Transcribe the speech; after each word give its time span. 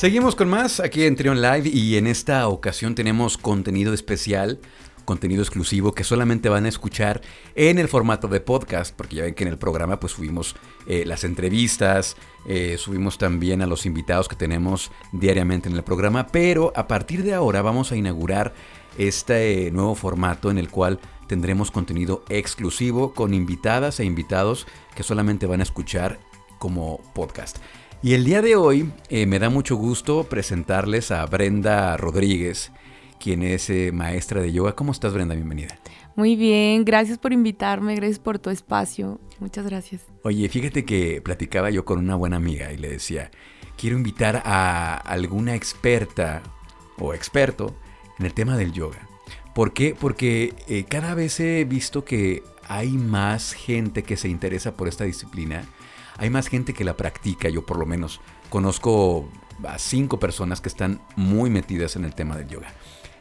Seguimos 0.00 0.34
con 0.34 0.48
más 0.48 0.80
aquí 0.80 1.04
en 1.04 1.14
Trion 1.14 1.42
Live 1.42 1.68
y 1.68 1.98
en 1.98 2.06
esta 2.06 2.48
ocasión 2.48 2.94
tenemos 2.94 3.36
contenido 3.36 3.92
especial, 3.92 4.58
contenido 5.04 5.42
exclusivo 5.42 5.92
que 5.92 6.04
solamente 6.04 6.48
van 6.48 6.64
a 6.64 6.70
escuchar 6.70 7.20
en 7.54 7.78
el 7.78 7.86
formato 7.86 8.26
de 8.26 8.40
podcast, 8.40 8.96
porque 8.96 9.16
ya 9.16 9.24
ven 9.24 9.34
que 9.34 9.44
en 9.44 9.50
el 9.50 9.58
programa 9.58 10.00
pues 10.00 10.14
subimos 10.14 10.56
eh, 10.86 11.04
las 11.04 11.22
entrevistas, 11.22 12.16
eh, 12.46 12.76
subimos 12.78 13.18
también 13.18 13.60
a 13.60 13.66
los 13.66 13.84
invitados 13.84 14.26
que 14.26 14.36
tenemos 14.36 14.90
diariamente 15.12 15.68
en 15.68 15.76
el 15.76 15.82
programa, 15.82 16.28
pero 16.28 16.72
a 16.74 16.88
partir 16.88 17.22
de 17.22 17.34
ahora 17.34 17.60
vamos 17.60 17.92
a 17.92 17.96
inaugurar 17.96 18.54
este 18.96 19.70
nuevo 19.70 19.94
formato 19.94 20.50
en 20.50 20.56
el 20.56 20.70
cual 20.70 20.98
tendremos 21.26 21.70
contenido 21.70 22.24
exclusivo 22.30 23.12
con 23.12 23.34
invitadas 23.34 24.00
e 24.00 24.06
invitados 24.06 24.66
que 24.94 25.02
solamente 25.02 25.44
van 25.44 25.60
a 25.60 25.64
escuchar 25.64 26.18
como 26.58 27.02
podcast. 27.14 27.58
Y 28.02 28.14
el 28.14 28.24
día 28.24 28.40
de 28.40 28.56
hoy 28.56 28.90
eh, 29.10 29.26
me 29.26 29.38
da 29.38 29.50
mucho 29.50 29.76
gusto 29.76 30.24
presentarles 30.24 31.10
a 31.10 31.26
Brenda 31.26 31.98
Rodríguez, 31.98 32.72
quien 33.18 33.42
es 33.42 33.68
eh, 33.68 33.92
maestra 33.92 34.40
de 34.40 34.52
yoga. 34.52 34.74
¿Cómo 34.74 34.92
estás, 34.92 35.12
Brenda? 35.12 35.34
Bienvenida. 35.34 35.78
Muy 36.16 36.34
bien, 36.34 36.86
gracias 36.86 37.18
por 37.18 37.34
invitarme, 37.34 37.94
gracias 37.96 38.18
por 38.18 38.38
tu 38.38 38.48
espacio. 38.48 39.20
Muchas 39.38 39.66
gracias. 39.66 40.00
Oye, 40.22 40.48
fíjate 40.48 40.86
que 40.86 41.20
platicaba 41.20 41.68
yo 41.68 41.84
con 41.84 41.98
una 41.98 42.16
buena 42.16 42.36
amiga 42.36 42.72
y 42.72 42.78
le 42.78 42.88
decía, 42.88 43.30
quiero 43.76 43.98
invitar 43.98 44.40
a 44.46 44.96
alguna 44.96 45.54
experta 45.54 46.42
o 46.98 47.12
experto 47.12 47.76
en 48.18 48.24
el 48.24 48.32
tema 48.32 48.56
del 48.56 48.72
yoga. 48.72 49.06
¿Por 49.54 49.74
qué? 49.74 49.94
Porque 49.98 50.54
eh, 50.68 50.84
cada 50.88 51.14
vez 51.14 51.38
he 51.38 51.66
visto 51.66 52.06
que 52.06 52.42
hay 52.66 52.92
más 52.92 53.52
gente 53.52 54.04
que 54.04 54.16
se 54.16 54.28
interesa 54.28 54.74
por 54.74 54.88
esta 54.88 55.04
disciplina, 55.04 55.64
hay 56.20 56.28
más 56.28 56.48
gente 56.48 56.74
que 56.74 56.84
la 56.84 56.98
practica, 56.98 57.48
yo 57.48 57.64
por 57.64 57.78
lo 57.78 57.86
menos 57.86 58.20
conozco 58.50 59.26
a 59.66 59.78
cinco 59.78 60.20
personas 60.20 60.60
que 60.60 60.68
están 60.68 61.00
muy 61.16 61.48
metidas 61.48 61.96
en 61.96 62.04
el 62.04 62.14
tema 62.14 62.36
del 62.36 62.46
yoga. 62.46 62.74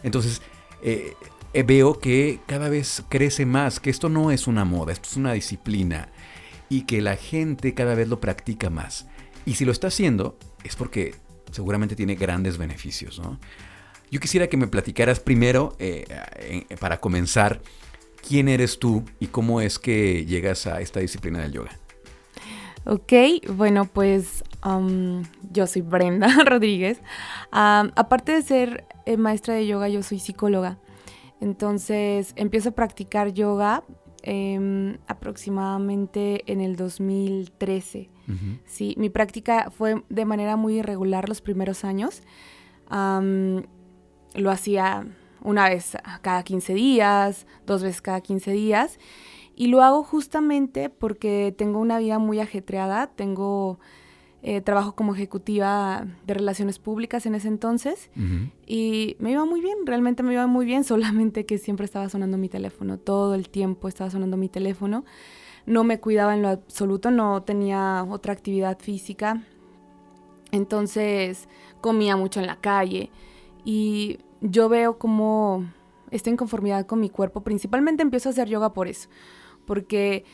Entonces, 0.03 0.41
eh, 0.81 1.14
eh, 1.53 1.64
veo 1.64 1.97
que 1.97 2.41
cada 2.45 2.67
vez 2.67 3.06
crece 3.08 3.45
más, 3.45 3.80
que 3.80 3.89
esto 3.89 4.09
no 4.09 4.31
es 4.31 4.47
una 4.47 4.66
moda, 4.66 4.91
esto 4.91 5.08
es 5.09 5.16
una 5.16 5.31
disciplina 5.31 6.09
y 6.67 6.81
que 6.81 7.02
la 7.02 7.16
gente 7.16 7.73
cada 7.73 7.95
vez 7.95 8.09
lo 8.09 8.19
practica 8.19 8.69
más. 8.69 9.08
Y 9.45 9.56
si 9.56 9.63
lo 9.63 9.72
está 9.72 9.88
haciendo, 9.88 10.38
es 10.66 10.75
porque 10.75 11.16
seguramente 11.52 11.95
tiene 11.95 12.16
grandes 12.16 12.58
beneficios, 12.58 13.17
¿no? 13.19 13.39
Yo 14.11 14.19
quisiera 14.19 14.47
que 14.47 14.58
me 14.58 14.67
platicaras 14.67 15.22
primero, 15.22 15.73
eh, 15.80 16.66
para 16.81 17.00
comenzar, 17.00 17.61
quién 18.28 18.50
eres 18.50 18.78
tú 18.78 19.06
y 19.22 19.28
cómo 19.28 19.61
es 19.61 19.80
que 19.80 20.25
llegas 20.25 20.67
a 20.67 20.81
esta 20.81 21.00
disciplina 21.00 21.39
del 21.39 21.53
yoga. 21.53 21.80
Ok, 22.90 23.14
bueno, 23.54 23.86
pues 23.86 24.44
yo 25.52 25.68
soy 25.68 25.84
Brenda 25.84 26.28
Rodríguez. 26.45 27.00
aparte 27.52 28.31
de 28.31 28.42
ser 28.42 28.86
eh, 29.06 29.16
maestra 29.16 29.54
de 29.54 29.68
yoga, 29.68 29.90
yo 29.90 30.02
soy 30.02 30.18
psicóloga. 30.18 30.80
Entonces 31.40 32.34
empiezo 32.36 32.70
a 32.70 32.72
practicar 32.72 33.31
yoga 33.31 33.84
em, 34.23 34.98
aproximadamente 35.08 36.52
en 36.52 36.62
el 36.62 36.76
2013. 36.76 38.09
Sí, 38.66 38.96
mi 38.98 39.09
práctica 39.09 39.72
fue 39.72 40.03
de 40.09 40.26
manera 40.26 40.56
muy 40.56 40.80
irregular 40.80 41.30
los 41.30 41.42
primeros 41.42 41.84
años 41.84 42.22
lo 44.36 44.52
hacía 44.52 45.06
una 45.42 45.70
vez 45.70 45.98
cada 46.22 46.44
15 46.44 46.74
días, 46.74 47.48
dos 47.66 47.84
veces 47.84 48.02
cada 48.02 48.22
15 48.22 48.52
días. 48.52 49.00
Y 49.60 49.68
lo 49.68 49.84
hago 49.84 50.04
justamente 50.04 50.90
porque 50.90 51.54
tengo 51.56 51.80
una 51.80 52.00
vida 52.00 52.18
muy 52.18 52.40
ajetreada, 52.40 53.08
tengo 53.08 53.78
eh, 54.42 54.62
trabajo 54.62 54.96
como 54.96 55.14
ejecutiva 55.14 56.08
de 56.26 56.34
relaciones 56.34 56.80
públicas 56.80 57.26
en 57.26 57.36
ese 57.36 57.50
entonces 57.50 58.10
y 58.66 59.18
me 59.20 59.32
iba 59.32 59.44
muy 59.44 59.60
bien, 59.60 59.80
realmente 59.86 60.24
me 60.24 60.32
iba 60.32 60.48
muy 60.48 60.66
bien, 60.66 60.84
solamente 60.86 61.46
que 61.46 61.58
siempre 61.58 61.84
estaba 61.84 62.08
sonando 62.08 62.38
mi 62.38 62.48
teléfono, 62.48 62.98
todo 62.98 63.36
el 63.36 63.50
tiempo 63.50 63.90
estaba 63.90 64.09
sonando 64.09 64.38
mi 64.38 64.48
teléfono, 64.48 65.03
no 65.66 65.84
me 65.84 66.00
cuidaba 66.00 66.34
en 66.36 66.42
lo 66.42 66.48
absoluto, 66.48 67.12
no 67.12 67.44
tenía 67.44 68.06
otra 68.09 68.31
actividad 68.31 68.80
física, 68.80 69.44
entonces 70.53 71.50
comía 71.81 72.16
mucho 72.16 72.40
en 72.40 72.48
la 72.48 72.62
calle 72.62 73.12
y 73.66 74.19
yo 74.40 74.69
veo 74.69 74.98
como 74.98 75.66
esta 76.12 76.30
inconformidad 76.30 76.86
con 76.86 77.02
mi 77.02 77.09
cuerpo, 77.09 77.42
principalmente 77.42 78.03
empiezo 78.03 78.30
a 78.30 78.31
hacer 78.31 78.48
yoga 78.48 78.72
por 78.72 78.88
eso, 78.88 79.09
porque 79.69 80.25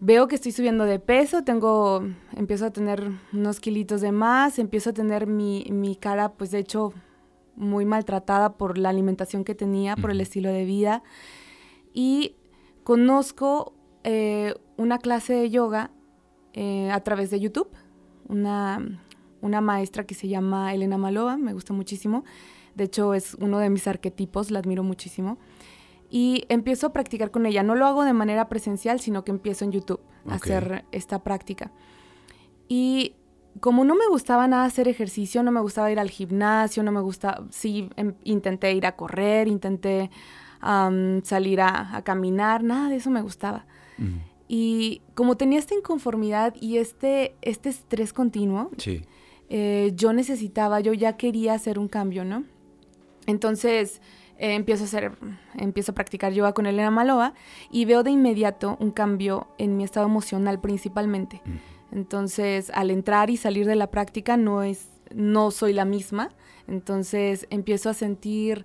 veo 0.00 0.26
que 0.26 0.34
estoy 0.34 0.50
subiendo 0.50 0.84
de 0.84 0.98
peso, 0.98 1.44
tengo, 1.44 2.02
empiezo 2.34 2.66
a 2.66 2.72
tener 2.72 3.12
unos 3.32 3.60
kilitos 3.60 4.00
de 4.00 4.10
más, 4.10 4.58
empiezo 4.58 4.90
a 4.90 4.92
tener 4.92 5.28
mi, 5.28 5.64
mi 5.70 5.94
cara, 5.94 6.32
pues 6.32 6.50
de 6.50 6.58
hecho, 6.58 6.92
muy 7.54 7.84
maltratada 7.84 8.56
por 8.56 8.78
la 8.78 8.88
alimentación 8.88 9.44
que 9.44 9.54
tenía, 9.54 9.94
por 9.94 10.10
el 10.10 10.20
estilo 10.20 10.48
de 10.50 10.64
vida. 10.64 11.04
Y 11.94 12.34
conozco 12.82 13.74
eh, 14.02 14.56
una 14.76 14.98
clase 14.98 15.34
de 15.34 15.50
yoga 15.50 15.92
eh, 16.52 16.90
a 16.90 16.98
través 17.04 17.30
de 17.30 17.38
YouTube, 17.38 17.70
una, 18.26 19.04
una 19.40 19.60
maestra 19.60 20.04
que 20.04 20.16
se 20.16 20.26
llama 20.26 20.74
Elena 20.74 20.98
Malova, 20.98 21.36
me 21.36 21.52
gusta 21.52 21.72
muchísimo. 21.74 22.24
De 22.74 22.84
hecho, 22.84 23.14
es 23.14 23.34
uno 23.34 23.60
de 23.60 23.70
mis 23.70 23.86
arquetipos, 23.86 24.50
la 24.50 24.58
admiro 24.58 24.82
muchísimo. 24.82 25.38
Y 26.10 26.44
empiezo 26.48 26.88
a 26.88 26.92
practicar 26.92 27.30
con 27.30 27.46
ella. 27.46 27.62
No 27.62 27.76
lo 27.76 27.86
hago 27.86 28.04
de 28.04 28.12
manera 28.12 28.48
presencial, 28.48 29.00
sino 29.00 29.24
que 29.24 29.30
empiezo 29.30 29.64
en 29.64 29.72
YouTube 29.72 30.00
a 30.28 30.34
hacer 30.34 30.84
esta 30.90 31.20
práctica. 31.22 31.70
Y 32.68 33.14
como 33.60 33.84
no 33.84 33.94
me 33.94 34.06
gustaba 34.08 34.46
nada 34.46 34.64
hacer 34.64 34.88
ejercicio, 34.88 35.42
no 35.42 35.50
me 35.50 35.60
gustaba 35.60 35.90
ir 35.90 35.98
al 35.98 36.10
gimnasio, 36.10 36.82
no 36.82 36.92
me 36.92 37.00
gusta, 37.00 37.42
sí, 37.50 37.90
em, 37.96 38.14
intenté 38.24 38.72
ir 38.72 38.86
a 38.86 38.96
correr, 38.96 39.48
intenté 39.48 40.10
salir 41.22 41.60
a, 41.62 42.02
caminar, 42.04 42.62
nada 42.62 42.90
de 42.90 42.96
eso 42.96 43.10
me 43.10 43.22
gustaba. 43.22 43.64
Y 44.46 45.00
como 45.14 45.36
tenía 45.36 45.58
esta 45.58 45.74
inconformidad 45.74 46.54
y 46.60 46.76
este, 46.76 47.34
este 47.40 47.70
estrés 47.70 48.12
continuo, 48.12 48.70
eh, 49.48 49.92
yo 49.94 50.12
necesitaba, 50.12 50.80
yo 50.80 50.92
ya 50.92 51.16
quería 51.16 51.54
hacer 51.54 51.78
un 51.78 51.88
cambio, 51.88 52.24
¿no? 52.24 52.44
Entonces 53.26 54.02
eh, 54.40 54.54
empiezo, 54.54 54.84
a 54.84 54.86
hacer, 54.86 55.12
empiezo 55.58 55.92
a 55.92 55.94
practicar 55.94 56.32
yoga 56.32 56.54
con 56.54 56.64
Elena 56.64 56.90
Maloa 56.90 57.34
y 57.70 57.84
veo 57.84 58.02
de 58.02 58.10
inmediato 58.10 58.78
un 58.80 58.90
cambio 58.90 59.48
en 59.58 59.76
mi 59.76 59.84
estado 59.84 60.06
emocional 60.06 60.62
principalmente. 60.62 61.42
Entonces, 61.92 62.70
al 62.74 62.90
entrar 62.90 63.28
y 63.28 63.36
salir 63.36 63.66
de 63.66 63.76
la 63.76 63.90
práctica 63.90 64.38
no 64.38 64.62
es, 64.62 64.88
no 65.14 65.50
soy 65.50 65.74
la 65.74 65.84
misma. 65.84 66.30
Entonces 66.66 67.46
empiezo 67.50 67.90
a 67.90 67.94
sentir 67.94 68.64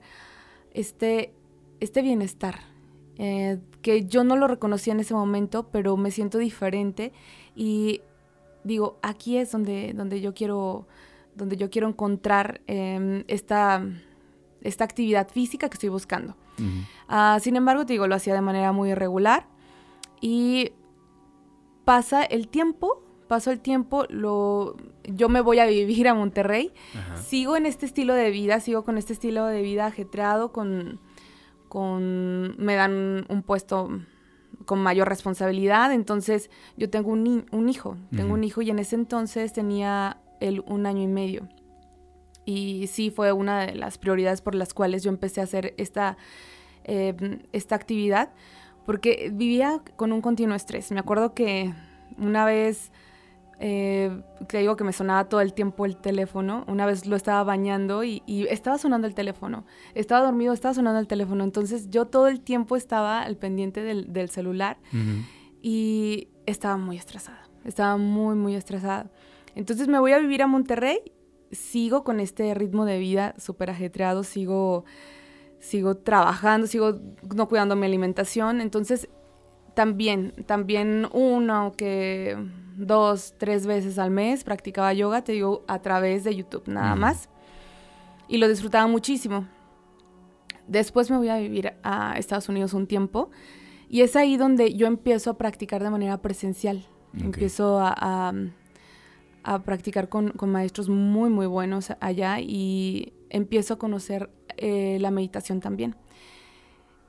este, 0.72 1.34
este 1.81 2.02
bienestar, 2.02 2.56
eh, 3.18 3.59
que 3.81 4.06
yo 4.06 4.24
no 4.24 4.38
lo 4.38 4.47
reconocía 4.47 4.94
en 4.94 5.02
ese 5.02 5.13
momento, 5.13 5.68
pero 5.74 5.97
me 5.97 6.09
siento 6.09 6.38
diferente 6.38 7.12
y 7.53 8.00
digo, 8.63 8.97
aquí 9.02 9.38
es 9.38 9.52
donde, 9.52 9.92
donde 9.94 10.22
yo 10.22 10.34
quiero, 10.34 10.88
donde 11.36 11.57
yo 11.57 11.69
quiero 11.69 11.90
encontrar 11.90 12.62
em, 12.68 13.25
esta 13.28 13.86
esta 14.66 14.84
actividad 14.84 15.30
física 15.30 15.70
que 15.70 15.76
estoy 15.76 15.90
buscando. 15.90 16.36
Ah, 17.08 17.38
sin 17.42 17.56
embargo, 17.56 17.86
te 17.86 17.94
digo, 17.94 18.08
lo 18.08 18.16
hacía 18.16 18.34
de 18.34 18.42
manera 18.42 18.72
muy 18.72 18.92
irregular 18.92 19.48
y 20.22 20.72
pasa 21.84 22.24
el 22.24 22.48
tiempo, 22.48 23.04
pasó 23.28 23.52
el 23.52 23.59
tiempo, 23.59 24.06
lo, 24.09 24.75
yo 25.04 25.30
me 25.30 25.42
voy 25.42 25.59
a 25.59 25.66
vivir 25.66 26.08
a 26.08 26.14
Monterrey, 26.14 26.72
sigo 27.24 27.58
en 27.58 27.66
este 27.66 27.86
estilo 27.86 28.14
de 28.14 28.31
vida, 28.31 28.59
sigo 28.59 28.84
con 28.84 28.98
este 28.98 29.14
estilo 29.14 29.46
de 29.46 29.62
vida 29.62 29.86
ajetreado, 29.86 30.52
con, 30.52 31.00
con 31.68 32.56
me 32.58 32.75
dan 32.75 33.25
un 33.30 33.44
puesto 33.44 33.90
con 34.66 34.80
mayor 34.81 35.08
responsabilidad, 35.09 35.92
entonces 35.92 36.50
yo 36.78 36.90
tengo 36.90 37.12
un, 37.12 37.46
un 37.52 37.70
hijo, 37.70 37.98
tengo 38.16 38.34
un 38.34 38.44
hijo 38.44 38.62
y 38.62 38.70
en 38.72 38.80
ese 38.80 38.96
entonces 38.96 39.54
tenía 39.54 40.18
él 40.40 40.64
un 40.66 40.86
año 40.86 41.04
y 41.04 41.08
medio. 41.08 41.48
Y 42.45 42.88
sí 42.88 43.09
fue 43.09 43.31
una 43.31 43.65
de 43.65 43.75
las 43.75 43.97
prioridades 43.97 44.42
por 44.42 44.56
las 44.56 44.74
cuales 44.74 45.03
yo 45.03 45.09
empecé 45.09 45.42
a 45.42 45.45
hacer 45.45 45.74
esta, 45.77 46.18
em, 46.83 47.39
esta 47.51 47.75
actividad, 47.75 48.30
porque 48.86 49.31
vivía 49.33 49.81
con 49.95 50.12
un 50.12 50.21
continuo 50.21 50.56
estrés. 50.56 50.92
Me 50.92 51.00
acuerdo 51.00 51.33
que 51.33 51.74
una 52.18 52.45
vez, 52.45 52.92
eh, 53.59 54.21
te 54.47 54.59
digo 54.59 54.75
que 54.75 54.83
me 54.83 54.94
sonaba 54.94 55.27
todo 55.27 55.42
el 55.42 55.53
tiempo 55.53 55.86
el 55.86 55.97
teléfono, 55.97 56.63
una 56.68 56.86
vez 56.86 57.07
lo 57.07 57.15
estaba 57.15 57.44
bañando 57.44 58.03
y, 58.03 58.21
estaba 58.50 58.77
sonando 58.77 59.07
el 59.07 59.15
teléfono. 59.15 59.65
Estaba 59.95 60.24
dormido, 60.24 60.53
estaba 60.53 60.75
sonando 60.75 61.00
el 61.00 61.07
teléfono. 61.07 61.44
Entonces 61.44 61.89
yo 61.89 62.06
todo 62.06 62.27
el 62.27 62.41
tiempo 62.41 62.75
estaba 62.75 63.24
al 63.24 63.38
pendiente 63.38 63.81
del, 63.81 64.30
celular 64.30 64.77
y 65.63 66.27
estaba 66.45 66.77
muy 66.77 66.98
estresada. 66.98 67.50
Estaba 67.63 67.98
muy, 67.98 68.36
muy 68.36 68.53
estresada. 68.53 69.09
Entonces 69.56 69.88
me 69.88 69.98
voy 69.98 70.12
a 70.12 70.19
vivir 70.19 70.44
a 70.44 70.48
Monterrey 70.48 71.00
sigo 71.56 72.04
con 72.04 72.19
este 72.19 72.54
ritmo 72.54 72.86
de 72.86 73.00
vida 73.00 73.34
súper 73.38 73.69
ajetreado, 73.69 74.24
sigo, 74.24 74.86
sigo 75.60 75.96
trabajando, 75.96 76.68
sigo 76.68 77.00
no 77.36 77.48
cuidando 77.48 77.75
mi 77.75 77.86
alimentación. 77.86 78.62
Entonces, 78.62 79.10
también, 79.74 80.34
también 80.46 81.07
uno 81.12 81.74
que 81.78 82.38
dos, 82.78 83.34
tres 83.38 83.66
veces 83.66 84.00
al 84.00 84.12
mes 84.12 84.44
practicaba 84.44 84.94
yoga, 84.94 85.24
te 85.24 85.34
digo, 85.34 85.63
a 85.68 85.80
través 85.80 86.24
de 86.24 86.36
YouTube 86.36 86.68
nada 86.68 86.96
más. 86.96 87.30
Y 88.28 88.38
lo 88.38 88.48
disfrutaba 88.48 88.88
muchísimo. 88.88 89.48
Después 90.68 91.12
me 91.12 91.18
voy 91.18 91.30
a 91.30 91.38
vivir 91.38 91.74
a 91.84 92.18
Estados 92.18 92.50
Unidos 92.50 92.74
un 92.74 92.88
tiempo 92.88 93.30
y 93.88 94.01
es 94.01 94.16
ahí 94.16 94.36
donde 94.36 94.74
yo 94.74 94.88
empiezo 94.88 95.30
a 95.30 95.38
practicar 95.38 95.84
de 95.84 95.92
manera 95.92 96.22
presencial. 96.22 96.86
Empiezo 97.13 97.80
a, 97.80 97.94
a, 97.96 98.34
practicar 99.63 100.09
con, 100.09 100.31
con, 100.31 100.51
maestros 100.51 100.89
muy, 100.89 101.30
muy 101.30 101.45
buenos 101.45 101.92
allá 102.00 102.39
y 102.39 103.13
empiezo 103.30 103.75
a 103.75 103.77
conocer 103.77 104.30
eh, 104.57 104.97
la 105.00 105.12
meditación 105.12 105.59
también. 105.59 105.95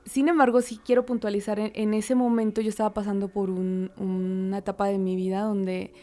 Sin 0.05 0.29
embargo, 0.29 0.61
sí 0.61 0.79
quiero 0.83 1.05
puntualizar, 1.05 1.59
en, 1.59 1.93
ese 1.93 2.15
momento 2.15 2.61
yo 2.61 2.69
estaba 2.69 2.93
pasando 2.93 3.27
por 3.27 3.49
una 3.49 4.59
etapa 4.59 4.87
de 4.87 4.97
mi 4.97 5.15
vida 5.15 5.41
donde 5.41 5.93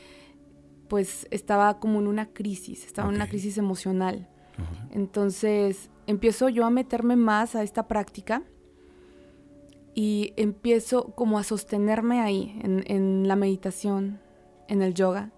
pues 0.88 1.26
estaba 1.30 1.80
como 1.80 2.00
en 2.00 2.06
una 2.06 2.26
crisis, 2.26 2.84
estaba 2.84 3.08
en 3.08 3.14
una 3.14 3.28
crisis 3.28 3.56
emocional. 3.56 4.28
Entonces 4.90 5.90
empiezo 6.06 6.50
yo 6.50 6.66
a 6.66 6.70
meterme 6.70 7.16
más 7.16 7.56
a 7.56 7.62
esta 7.62 7.88
práctica 7.88 8.42
y 9.94 10.34
empiezo 10.36 11.14
como 11.14 11.38
a 11.38 11.44
sostenerme 11.44 12.20
ahí, 12.20 12.60
en, 12.62 13.26
la 13.26 13.36
meditación, 13.36 14.20
en 14.68 14.82
el 14.82 14.92
yoga. 14.92 15.30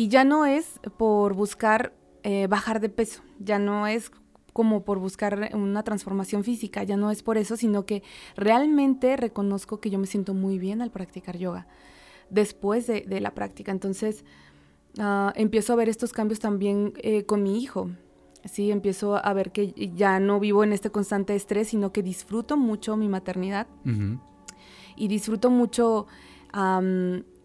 Y 0.00 0.06
ya 0.06 0.22
no 0.22 0.46
es 0.46 0.78
por 0.96 1.34
buscar 1.34 1.92
eh, 2.22 2.46
bajar 2.46 2.78
de 2.78 2.88
peso, 2.88 3.20
ya 3.40 3.58
no 3.58 3.88
es 3.88 4.12
como 4.52 4.84
por 4.84 5.00
buscar 5.00 5.50
una 5.54 5.82
transformación 5.82 6.44
física, 6.44 6.84
ya 6.84 6.96
no 6.96 7.10
es 7.10 7.24
por 7.24 7.36
eso, 7.36 7.56
sino 7.56 7.84
que 7.84 8.04
realmente 8.36 9.16
reconozco 9.16 9.80
que 9.80 9.90
yo 9.90 9.98
me 9.98 10.06
siento 10.06 10.34
muy 10.34 10.60
bien 10.60 10.82
al 10.82 10.92
practicar 10.92 11.36
yoga 11.36 11.66
después 12.30 12.86
de, 12.86 13.20
la 13.20 13.34
práctica. 13.34 13.72
Entonces, 13.72 14.24
ah, 15.00 15.32
empiezo 15.34 15.72
a 15.72 15.76
ver 15.76 15.88
estos 15.88 16.12
cambios 16.12 16.38
también 16.38 16.92
eh, 16.98 17.24
con 17.24 17.42
mi 17.42 17.60
hijo. 17.60 17.90
Sí, 18.44 18.70
empiezo 18.70 19.16
a 19.16 19.32
ver 19.32 19.50
que 19.50 19.72
ya 19.96 20.20
no 20.20 20.38
vivo 20.38 20.62
en 20.62 20.72
este 20.72 20.90
constante 20.90 21.34
estrés, 21.34 21.70
sino 21.70 21.92
que 21.92 22.04
disfruto 22.04 22.56
mucho 22.56 22.96
mi 22.96 23.08
maternidad 23.08 23.66
y 24.94 25.08
disfruto 25.08 25.50
mucho 25.50 26.06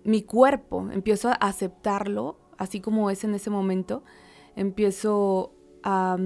mi 0.03 0.21
cuerpo. 0.21 0.87
Empiezo 0.91 1.29
a 1.29 1.33
aceptarlo 1.33 2.42
así 2.57 2.79
como 2.79 3.09
es 3.09 3.23
en 3.23 3.33
ese 3.33 3.49
momento. 3.49 4.03
Empiezo 4.55 5.53
a 5.83 6.17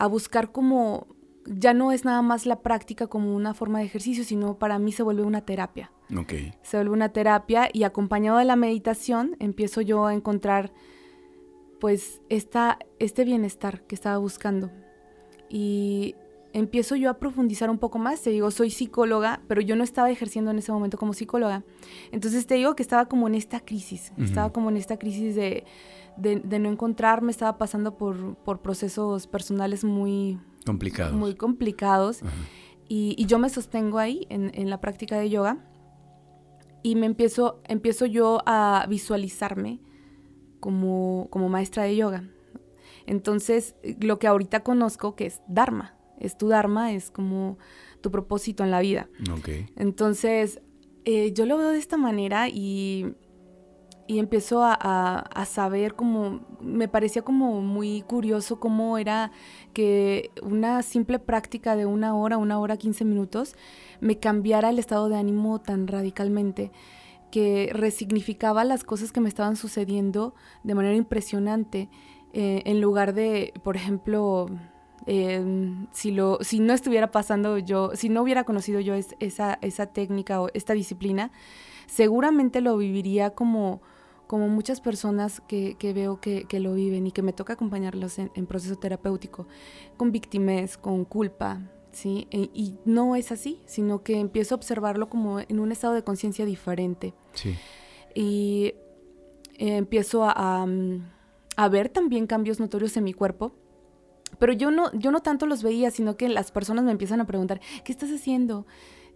a 0.00 0.06
buscar 0.06 0.50
como, 0.50 1.06
ya 1.44 1.74
no 1.74 1.92
es 1.92 2.06
nada 2.06 2.22
más 2.22 2.46
la 2.46 2.62
práctica 2.62 3.06
como 3.06 3.36
una 3.36 3.52
forma 3.52 3.80
de 3.80 3.84
ejercicio, 3.84 4.24
sino 4.24 4.58
para 4.58 4.78
mí 4.78 4.92
se 4.92 5.02
vuelve 5.02 5.22
una 5.24 5.42
terapia. 5.42 5.92
Okay. 6.22 6.54
Se 6.62 6.78
vuelve 6.78 6.94
una 6.94 7.10
terapia 7.10 7.68
y 7.70 7.82
acompañado 7.82 8.38
de 8.38 8.46
la 8.46 8.56
meditación 8.56 9.36
empiezo 9.40 9.82
yo 9.82 10.06
a 10.06 10.14
encontrar 10.14 10.72
pues 11.80 12.22
esta, 12.30 12.78
este 12.98 13.24
bienestar 13.24 13.82
que 13.82 13.94
estaba 13.94 14.16
buscando. 14.16 14.70
Y 15.50 16.14
empiezo 16.52 16.96
yo 16.96 17.10
a 17.10 17.14
profundizar 17.14 17.70
un 17.70 17.78
poco 17.78 17.98
más. 17.98 18.22
Te 18.22 18.30
digo, 18.30 18.50
soy 18.50 18.70
psicóloga, 18.70 19.40
pero 19.48 19.60
yo 19.60 19.76
no 19.76 19.84
estaba 19.84 20.10
ejerciendo 20.10 20.50
en 20.50 20.58
ese 20.58 20.72
momento 20.72 20.98
como 20.98 21.12
psicóloga. 21.12 21.64
Entonces 22.12 22.46
te 22.46 22.54
digo 22.54 22.76
que 22.76 22.82
estaba 22.82 23.06
como 23.06 23.28
en 23.28 23.34
esta 23.34 23.60
crisis, 23.60 24.12
estaba 24.18 24.52
como 24.52 24.70
en 24.70 24.76
esta 24.76 24.98
crisis 24.98 25.34
de, 25.34 25.64
de, 26.16 26.58
no 26.58 26.68
encontrarme, 26.68 27.30
estaba 27.30 27.58
pasando 27.58 27.96
por, 27.96 28.36
por 28.36 28.60
procesos 28.60 29.26
personales 29.26 29.84
muy 29.84 30.38
complicados. 30.64 31.14
Muy 31.14 31.34
complicados. 31.34 32.20
Y, 32.88 33.24
yo 33.26 33.38
me 33.38 33.48
sostengo 33.48 33.98
ahí 33.98 34.26
en, 34.30 34.50
en, 34.54 34.68
la 34.68 34.80
práctica 34.80 35.16
de 35.16 35.30
yoga 35.30 35.58
y 36.82 36.96
me 36.96 37.06
empiezo, 37.06 37.60
empiezo 37.68 38.06
yo 38.06 38.40
a 38.46 38.84
visualizarme 38.88 39.80
como, 40.58 41.28
como 41.30 41.48
maestra 41.48 41.84
de 41.84 41.96
yoga. 41.96 42.24
Entonces, 43.06 43.74
lo 44.00 44.18
que 44.18 44.26
ahorita 44.26 44.60
conozco 44.60 45.14
que 45.14 45.26
es 45.26 45.40
Dharma, 45.48 45.94
es 46.20 46.36
tu 46.38 46.48
Dharma, 46.48 46.92
es 46.92 47.10
como 47.10 47.58
tu 48.00 48.10
propósito 48.10 48.62
en 48.62 48.70
la 48.70 48.80
vida. 48.80 49.08
Entonces, 49.76 50.60
eh, 51.04 51.32
yo 51.32 51.46
lo 51.46 51.58
veo 51.58 51.70
de 51.70 51.78
esta 51.78 51.96
manera 51.96 52.48
y 52.48 53.14
y 54.10 54.18
empiezo 54.18 54.64
a, 54.64 55.44
saber 55.46 55.94
como, 55.94 56.40
me 56.60 56.88
parecía 56.88 57.22
como 57.22 57.60
muy 57.60 58.02
curioso 58.02 58.58
cómo 58.58 58.98
era 58.98 59.30
que 59.72 60.32
una 60.42 60.82
simple 60.82 61.20
práctica 61.20 61.76
de 61.76 61.86
una 61.86 62.16
hora, 62.16 62.36
una 62.36 62.58
hora, 62.58 62.76
15 62.76 63.04
minutos, 63.04 63.54
me 64.00 64.18
cambiara 64.18 64.70
el 64.70 64.80
estado 64.80 65.08
de 65.08 65.16
ánimo 65.16 65.60
tan 65.60 65.86
radicalmente, 65.86 66.72
que 67.30 67.70
resignificaba 67.72 68.64
las 68.64 68.82
cosas 68.82 69.12
que 69.12 69.20
me 69.20 69.28
estaban 69.28 69.54
sucediendo 69.54 70.34
de 70.64 70.74
manera 70.74 70.96
impresionante, 70.96 71.88
eh, 72.32 72.62
en 72.64 72.80
lugar 72.80 73.14
de, 73.14 73.52
por 73.62 73.76
ejemplo, 73.76 74.48
em, 75.10 75.88
si, 75.92 76.12
lo, 76.12 76.38
si 76.40 76.60
no 76.60 76.72
estuviera 76.72 77.10
pasando 77.10 77.58
yo, 77.58 77.90
si 77.94 78.08
no 78.08 78.22
hubiera 78.22 78.44
conocido 78.44 78.78
yo 78.78 78.94
esa, 78.94 79.58
esa 79.60 79.86
técnica 79.86 80.40
o 80.40 80.48
esta 80.54 80.72
disciplina, 80.72 81.32
seguramente 81.86 82.60
lo 82.60 82.76
viviría 82.76 83.30
como 83.30 83.80
como 84.30 84.46
muchas 84.48 84.80
personas 84.80 85.42
que, 85.48 85.74
veo 85.92 86.20
que, 86.20 86.46
lo 86.60 86.74
viven 86.74 87.04
y 87.08 87.10
que 87.10 87.20
me 87.20 87.32
toca 87.32 87.54
acompañarlos 87.54 88.20
en, 88.20 88.46
proceso 88.46 88.76
terapéutico, 88.76 89.48
con 89.96 90.12
víctimas, 90.12 90.78
con 90.78 91.04
culpa, 91.04 91.62
¿sí? 91.90 92.28
E, 92.30 92.48
y 92.54 92.76
no 92.84 93.16
es 93.16 93.32
así, 93.32 93.60
sino 93.66 94.04
que 94.04 94.20
empiezo 94.20 94.54
a 94.54 94.58
observarlo 94.58 95.08
como 95.08 95.40
en 95.40 95.58
un 95.58 95.72
estado 95.72 95.94
de 95.94 96.04
conciencia 96.04 96.44
diferente. 96.44 97.12
Sí. 97.32 97.56
Y 98.14 98.74
eh, 99.58 99.76
empiezo 99.78 100.22
a, 100.22 100.64
a, 101.56 101.68
ver 101.68 101.88
también 101.88 102.28
cambios 102.28 102.60
notorios 102.60 102.96
en 102.96 103.02
mi 103.02 103.12
cuerpo. 103.12 103.50
Pero 104.38 104.52
yo 104.52 104.70
no, 104.70 104.92
yo 104.92 105.10
no 105.10 105.20
tanto 105.20 105.46
los 105.46 105.62
veía, 105.62 105.90
sino 105.90 106.16
que 106.16 106.28
las 106.28 106.50
personas 106.50 106.84
me 106.84 106.92
empiezan 106.92 107.20
a 107.20 107.26
preguntar, 107.26 107.60
¿qué 107.84 107.92
estás 107.92 108.10
haciendo? 108.10 108.66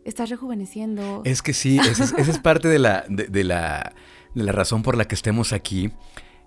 ¿Estás 0.04 0.28
rejuveneciendo? 0.28 1.22
Es 1.24 1.40
que 1.40 1.54
sí, 1.54 1.78
esa 1.78 2.04
es, 2.18 2.38
parte 2.42 2.68
de 2.68 2.78
la, 2.78 3.04
de 3.08 3.44
la 3.44 3.94
la 4.34 4.52
razón 4.52 4.82
por 4.82 4.96
la 4.96 5.06
que 5.06 5.14
estemos 5.14 5.52
aquí 5.52 5.92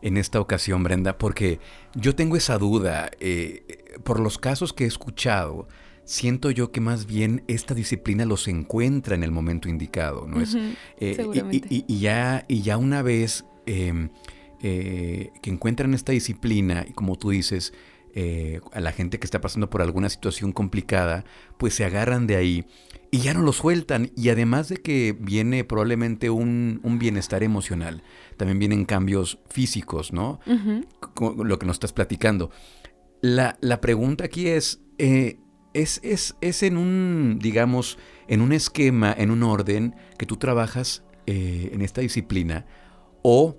en 0.01 0.17
esta 0.17 0.39
ocasión, 0.39 0.83
Brenda, 0.83 1.17
porque 1.17 1.59
yo 1.95 2.15
tengo 2.15 2.35
esa 2.35 2.57
duda. 2.57 3.09
Eh, 3.19 3.63
por 4.03 4.19
los 4.19 4.37
casos 4.37 4.73
que 4.73 4.83
he 4.83 4.87
escuchado, 4.87 5.67
siento 6.03 6.51
yo 6.51 6.71
que 6.71 6.81
más 6.81 7.07
bien 7.07 7.43
esta 7.47 7.73
disciplina 7.73 8.25
los 8.25 8.47
encuentra 8.47 9.15
en 9.15 9.23
el 9.23 9.31
momento 9.31 9.69
indicado, 9.69 10.27
¿no 10.27 10.41
es? 10.41 10.55
Eh, 10.99 11.17
y, 11.87 11.99
ya, 11.99 12.45
y 12.47 12.61
ya 12.61 12.77
una 12.77 13.01
vez 13.01 13.45
em, 13.65 14.09
eh, 14.61 15.31
que 15.41 15.49
encuentran 15.49 15.93
esta 15.93 16.11
disciplina, 16.11 16.85
y 16.87 16.93
como 16.93 17.15
tú 17.15 17.31
dices, 17.31 17.73
a 18.73 18.79
la 18.79 18.91
gente 18.91 19.19
que 19.19 19.27
está 19.27 19.41
pasando 19.41 19.69
por 19.69 19.81
alguna 19.81 20.09
situación 20.09 20.51
complicada, 20.51 21.23
pues 21.57 21.75
se 21.75 21.85
agarran 21.85 22.25
de 22.25 22.35
ahí 22.35 22.65
y 23.11 23.19
ya 23.19 23.33
no 23.33 23.41
lo 23.41 23.53
sueltan. 23.53 24.11
Y 24.15 24.29
además 24.29 24.69
de 24.69 24.77
que 24.77 25.15
viene 25.19 25.63
probablemente 25.63 26.29
un, 26.29 26.81
bienestar 26.99 27.43
emocional, 27.43 28.03
también 28.37 28.59
vienen 28.59 28.85
cambios 28.85 29.39
físicos, 29.49 30.13
¿no? 30.13 30.39
Lo 31.19 31.59
que 31.59 31.65
nos 31.65 31.75
estás 31.75 31.93
platicando. 31.93 32.51
La, 33.21 33.55
pregunta 33.81 34.25
aquí 34.25 34.47
es, 34.47 34.81
eh, 34.97 35.39
es, 35.73 35.99
es, 36.03 36.63
en 36.63 36.77
un, 36.77 37.39
digamos, 37.41 37.97
en 38.27 38.41
un 38.41 38.51
esquema, 38.51 39.13
en 39.17 39.31
un 39.31 39.43
orden 39.43 39.95
que 40.17 40.25
tú 40.25 40.37
trabajas 40.37 41.03
eh, 41.25 41.69
en 41.73 41.81
esta 41.81 42.01
disciplina 42.01 42.65
o... 43.21 43.57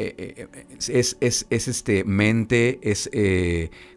Eh, 0.00 0.48
es, 0.78 1.16
es, 1.20 1.46
es, 1.50 1.68
este 1.68 2.04
mente, 2.04 2.78
es 2.82 3.10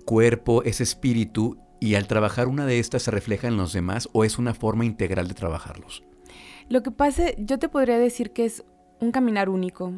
cuerpo, 0.06 0.64
es 0.64 0.82
espíritu 0.82 1.58
y 1.82 1.96
al 1.96 2.08
trabajar 2.08 2.48
una 2.48 2.66
de 2.66 2.80
estas 2.80 3.02
se 3.04 3.12
refleja 3.12 3.48
en 3.48 3.58
los 3.58 3.74
demás 3.74 4.08
o 4.14 4.24
es 4.24 4.38
una 4.38 4.54
forma 4.54 4.86
integral 4.86 5.28
de 5.28 5.34
trabajarlos? 5.34 6.04
Lo 6.70 6.84
que 6.84 6.92
pasa, 6.92 7.36
yo 7.38 7.60
te 7.60 7.68
podría 7.68 7.98
decir 7.98 8.32
que 8.32 8.46
es 8.46 8.64
un 9.02 9.12
caminar 9.12 9.50
único, 9.50 9.92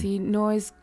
No 0.00 0.50
es... 0.50 0.74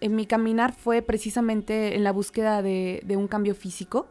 En 0.00 0.14
mi 0.14 0.26
caminar 0.26 0.72
fue 0.72 1.02
precisamente 1.02 1.96
en 1.96 2.04
la 2.04 2.12
búsqueda 2.12 2.62
de, 2.62 3.02
un 3.16 3.26
cambio 3.26 3.54
físico. 3.54 4.06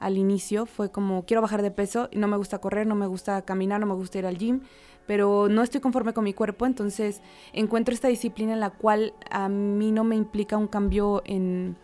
Al 0.00 0.16
inicio 0.16 0.66
fue 0.66 0.90
como, 0.90 1.26
quiero 1.26 1.42
bajar 1.42 1.62
de 1.62 1.70
peso, 1.70 2.08
no 2.12 2.26
me 2.26 2.36
gusta 2.36 2.58
correr, 2.58 2.86
no 2.86 2.94
me 2.94 3.06
gusta 3.06 3.42
caminar, 3.42 3.78
no 3.78 3.86
me 3.86 3.94
gusta 3.94 4.18
ir 4.18 4.26
al 4.26 4.38
gym, 4.38 4.62
pero 5.06 5.48
no 5.48 5.62
estoy 5.62 5.80
conforme 5.80 6.12
con 6.12 6.24
mi 6.24 6.34
cuerpo, 6.34 6.66
entonces 6.66 7.22
encuentro 7.52 7.94
esta 7.94 8.08
disciplina 8.08 8.52
en 8.52 8.60
la 8.60 8.70
cual 8.70 9.14
a 9.30 9.48
mí 9.48 9.92
no 9.92 10.04
me 10.04 10.16
implica 10.16 10.56
un 10.56 10.66
cambio 10.66 11.22
en, 11.24 11.76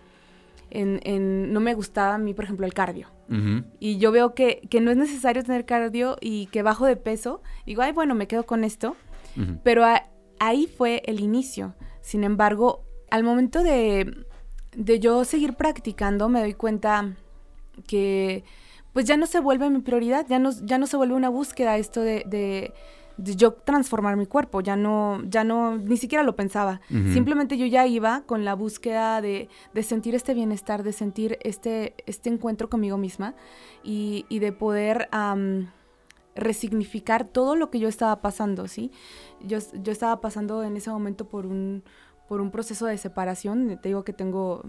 en, 0.71 1.53
no 1.53 1.61
me 1.61 1.75
gustaba 1.75 2.15
a 2.15 2.19
mí, 2.19 2.35
por 2.35 2.45
ejemplo, 2.45 2.67
el 2.67 2.75
cardio. 2.75 3.09
Y 3.81 3.97
yo 3.97 4.13
veo 4.13 4.35
que, 4.35 4.69
no 4.83 4.91
es 4.91 4.97
necesario 4.99 5.43
tener 5.43 5.65
cardio 5.65 6.19
y 6.21 6.47
que 6.47 6.63
bajo 6.63 6.85
de 6.85 6.97
peso. 6.97 7.41
Digo, 7.65 7.81
ay, 7.81 7.93
bueno, 7.93 8.15
me 8.15 8.29
quedo 8.29 8.45
con 8.45 8.63
esto. 8.63 8.95
Pero 9.63 9.87
ahí 10.39 10.67
fue 10.67 11.03
el 11.07 11.21
inicio. 11.21 11.75
Sin 12.03 12.25
embargo, 12.25 12.85
al 13.11 13.25
momento 13.25 13.63
de, 13.63 14.27
de 14.77 15.01
yo 15.01 15.25
seguir 15.25 15.55
practicando, 15.55 16.29
me 16.29 16.41
doy 16.41 16.53
cuenta 16.53 17.17
que 17.87 18.45
pues 18.93 19.07
ya 19.07 19.17
no 19.17 19.27
se 19.27 19.41
vuelve 19.41 19.71
mi 19.71 19.81
prioridad, 19.81 20.27
ya 20.29 20.39
no, 20.39 20.51
ya 20.51 20.79
no 20.79 20.87
se 20.87 20.97
vuelve 20.97 21.15
una 21.15 21.31
búsqueda 21.31 21.79
esto 21.79 22.03
de, 22.03 22.73
yo 23.19 23.53
transformar 23.53 24.17
mi 24.17 24.27
cuerpo, 24.27 24.61
ya 24.61 24.77
no, 24.77 25.23
ya 25.29 25.45
no, 25.45 25.77
ni 25.77 25.97
siquiera 25.97 26.25
lo 26.25 26.37
pensaba. 26.37 26.81
Simplemente 27.13 27.57
yo 27.57 27.67
ya 27.67 27.87
iba 27.87 28.23
con 28.23 28.45
la 28.45 28.55
búsqueda 28.55 29.21
de, 29.21 29.49
de 29.75 29.83
sentir 29.83 30.15
este 30.15 30.35
bienestar, 30.35 30.83
de 30.83 30.93
sentir 30.93 31.39
este, 31.43 31.95
este 32.07 32.31
encuentro 32.31 32.69
conmigo 32.69 32.99
misma 32.99 33.35
y, 33.83 34.27
y 34.29 34.39
de 34.39 34.53
poder 34.53 35.09
resignificar 36.35 37.25
todo 37.25 37.57
lo 37.57 37.71
que 37.71 37.79
yo 37.79 37.89
estaba 37.89 38.21
pasando, 38.23 38.67
¿sí? 38.69 38.91
Yo, 39.41 39.59
yo 39.83 39.93
estaba 39.93 40.21
pasando 40.21 40.63
en 40.63 40.77
ese 40.77 40.91
momento 40.91 41.29
por 41.29 41.47
un, 41.47 41.83
por 42.29 42.41
un 42.41 42.51
proceso 42.51 42.87
de 42.87 42.97
separación, 42.99 43.79
te 43.83 43.89
digo 43.91 44.05
que 44.05 44.13
tengo 44.13 44.63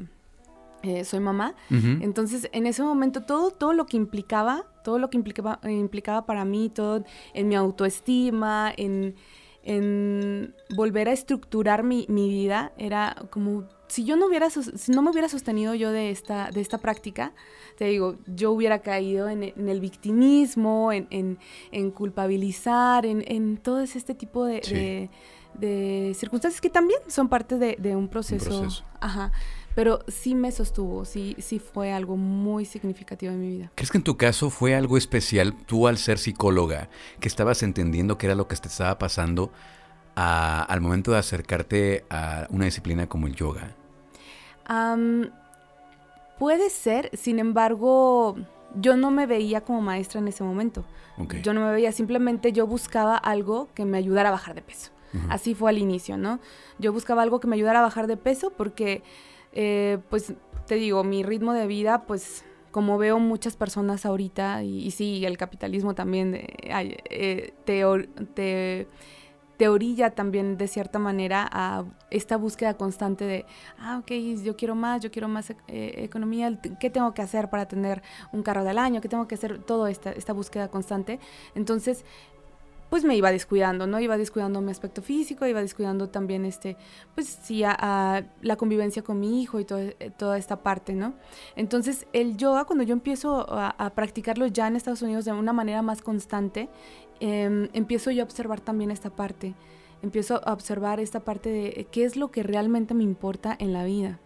eh, 0.83 1.05
soy 1.05 1.21
mamá. 1.21 1.55
Entonces, 1.69 2.49
en 2.51 2.65
ese 2.65 2.83
momento, 2.83 3.21
todo, 3.21 3.51
todo 3.51 3.71
lo 3.71 3.85
que 3.85 3.95
implicaba, 3.95 4.65
todo 4.83 4.99
lo 4.99 5.09
que 5.09 5.15
implicaba, 5.15 5.59
implicaba 5.63 6.25
para 6.25 6.43
mí, 6.43 6.69
todo 6.69 7.05
en 7.33 7.47
mi 7.47 7.55
autoestima, 7.55 8.73
en, 8.75 9.15
en 9.63 10.53
volver 10.75 11.07
a 11.07 11.13
estructurar 11.13 11.83
mi, 11.83 12.05
mi, 12.09 12.27
vida, 12.27 12.73
era 12.77 13.15
como 13.29 13.63
si 13.87 14.03
yo 14.03 14.17
no 14.17 14.27
hubiera, 14.27 14.49
si 14.49 14.91
no 14.91 15.01
me 15.01 15.11
hubiera 15.11 15.29
sostenido 15.29 15.73
yo 15.73 15.89
de 15.93 16.09
esta, 16.09 16.51
de 16.51 16.59
esta 16.59 16.79
práctica, 16.79 17.31
te 17.77 17.85
digo, 17.85 18.17
yo 18.27 18.51
hubiera 18.51 18.79
caído 18.79 19.29
en, 19.29 19.43
en 19.43 19.69
el 19.69 19.79
victimismo, 19.79 20.91
en, 20.91 21.07
en, 21.71 21.91
culpabilizar, 21.91 23.05
en, 23.05 23.55
todo 23.55 23.79
este 23.79 24.13
tipo 24.15 24.43
de, 24.43 25.09
de, 25.53 26.13
circunstancias 26.13 26.59
que 26.59 26.69
también 26.69 26.99
son 27.07 27.29
parte 27.29 27.57
de, 27.57 27.95
un 27.95 28.09
proceso. 28.09 28.49
Un 28.49 28.59
proceso. 28.63 28.83
Ajá 28.99 29.31
pero 29.75 29.99
sí 30.07 30.35
me 30.35 30.51
sostuvo, 30.51 31.05
sí, 31.05 31.35
sí 31.39 31.59
fue 31.59 31.91
algo 31.93 32.17
muy 32.17 32.65
significativo 32.65 33.31
en 33.31 33.39
mi 33.39 33.49
vida. 33.49 33.71
¿Crees 33.75 33.91
que 33.91 33.97
en 33.97 34.03
tu 34.03 34.17
caso 34.17 34.49
fue 34.49 34.75
algo 34.75 34.97
especial 34.97 35.55
tú 35.65 35.87
al 35.87 35.97
ser 35.97 36.19
psicóloga, 36.19 36.89
que 37.19 37.27
estabas 37.27 37.63
entendiendo 37.63 38.17
qué 38.17 38.27
era 38.27 38.35
lo 38.35 38.47
que 38.47 38.55
te 38.55 38.67
estaba 38.67 38.97
pasando 38.99 39.51
al 40.15 40.79
momento 40.81 41.11
de 41.11 41.17
acercarte 41.17 42.05
a 42.09 42.47
una 42.49 42.65
disciplina 42.65 43.07
como 43.07 43.27
el 43.27 43.35
yoga? 43.35 43.75
puede 46.39 46.69
ser, 46.69 47.09
sin 47.13 47.39
embargo, 47.39 48.35
yo 48.75 48.97
no 48.97 49.11
me 49.11 49.25
veía 49.25 49.61
como 49.61 49.81
maestra 49.81 50.19
en 50.19 50.27
ese 50.27 50.43
momento. 50.43 50.83
Yo 51.43 51.53
no 51.53 51.61
me 51.61 51.71
veía, 51.71 51.91
simplemente 51.91 52.51
yo 52.53 52.65
buscaba 52.65 53.15
algo 53.15 53.69
que 53.75 53.85
me 53.85 53.97
ayudara 53.97 54.29
a 54.29 54.31
bajar 54.31 54.55
de 54.55 54.61
peso. 54.61 54.91
Así 55.29 55.53
fue 55.53 55.69
al 55.69 55.77
inicio, 55.77 56.17
¿no? 56.17 56.39
Yo 56.79 56.91
buscaba 56.91 57.21
algo 57.21 57.39
que 57.39 57.47
me 57.47 57.55
ayudara 57.55 57.79
a 57.79 57.81
bajar 57.83 58.07
de 58.07 58.17
peso 58.17 58.49
porque 58.49 59.03
eh, 59.53 60.00
pues 60.10 60.33
te 60.65 60.75
digo, 60.75 61.03
mi 61.03 61.24
ritmo 61.24 61.53
de 61.53 61.67
vida, 61.67 62.05
pues 62.05 62.43
como 62.72 62.98
veo 62.98 63.19
muchas 63.19 63.55
personas 63.55 64.05
ahorita, 64.05 64.63
y, 64.63 64.89
sí, 64.91 65.25
el 65.25 65.38
capitalismo 65.38 65.93
también 65.93 66.33
eh, 66.36 67.53
te, 67.65 68.88
te, 69.57 69.67
orilla 69.69 70.10
también 70.10 70.57
de 70.57 70.67
cierta 70.67 70.98
manera 70.98 71.48
a 71.51 71.86
esta 72.10 72.36
búsqueda 72.36 72.74
constante 72.74 73.25
de, 73.25 73.45
ah, 73.77 74.00
ok, 74.00 74.12
yo 74.43 74.57
quiero 74.57 74.74
más, 74.75 75.01
yo 75.01 75.12
quiero 75.12 75.27
más 75.27 75.51
eh, 75.51 75.55
economía, 75.98 76.60
¿qué 76.79 76.89
tengo 76.89 77.13
que 77.13 77.22
hacer 77.22 77.50
para 77.50 77.67
tener 77.67 78.01
un 78.33 78.41
carro 78.41 78.63
del 78.63 78.79
año? 78.79 79.01
¿Qué 79.01 79.07
tengo 79.07 79.27
que 79.27 79.36
hacer? 79.36 79.60
Toda 79.60 79.91
esta, 79.91 80.12
esta 80.12 80.33
búsqueda 80.33 80.69
constante. 80.69 81.19
Entonces, 81.55 82.03
pues 82.93 83.05
me 83.05 83.15
iba 83.17 83.31
descuidando, 83.31 83.88
¿no? 83.88 84.00
Iba 84.00 84.19
descuidando 84.19 84.62
mi 84.62 84.69
aspecto 84.69 85.01
físico, 85.01 85.47
iba 85.47 85.59
descuidando 85.59 86.09
también, 86.09 86.45
este, 86.45 86.77
pues 87.15 87.39
sí, 87.41 87.63
a, 87.65 88.23
la 88.43 88.55
convivencia 88.55 89.01
con 89.01 89.19
mi 89.19 89.41
hijo 89.41 89.59
y 89.59 89.65
eh, 89.67 90.12
toda 90.15 90.38
esta 90.38 90.62
parte, 90.62 90.93
¿no? 90.93 91.15
Entonces, 91.55 92.05
el 92.13 92.38
yoga, 92.38 92.65
cuando 92.65 92.83
yo 92.83 92.93
empiezo 92.93 93.47
a, 93.50 93.89
practicarlo 93.95 94.45
ya 94.45 94.67
en 94.67 94.75
Estados 94.75 95.01
Unidos 95.01 95.25
de 95.25 95.31
una 95.31 95.53
manera 95.53 95.81
más 95.81 96.03
constante, 96.03 96.69
em, 97.19 97.67
empiezo 97.73 98.12
yo 98.12 98.21
a 98.21 98.25
observar 98.25 98.62
también 98.62 98.91
esta 98.91 99.09
parte. 99.09 99.55
Empiezo 100.03 100.47
a 100.47 100.53
observar 100.53 101.00
esta 101.00 101.21
parte 101.21 101.50
de 101.50 101.88
qué 101.91 102.03
es 102.03 102.15
lo 102.15 102.29
que 102.29 102.43
realmente 102.43 102.93
me 102.93 103.01
importa 103.01 103.55
en 103.57 103.73
la 103.73 103.85
vida, 103.85 104.19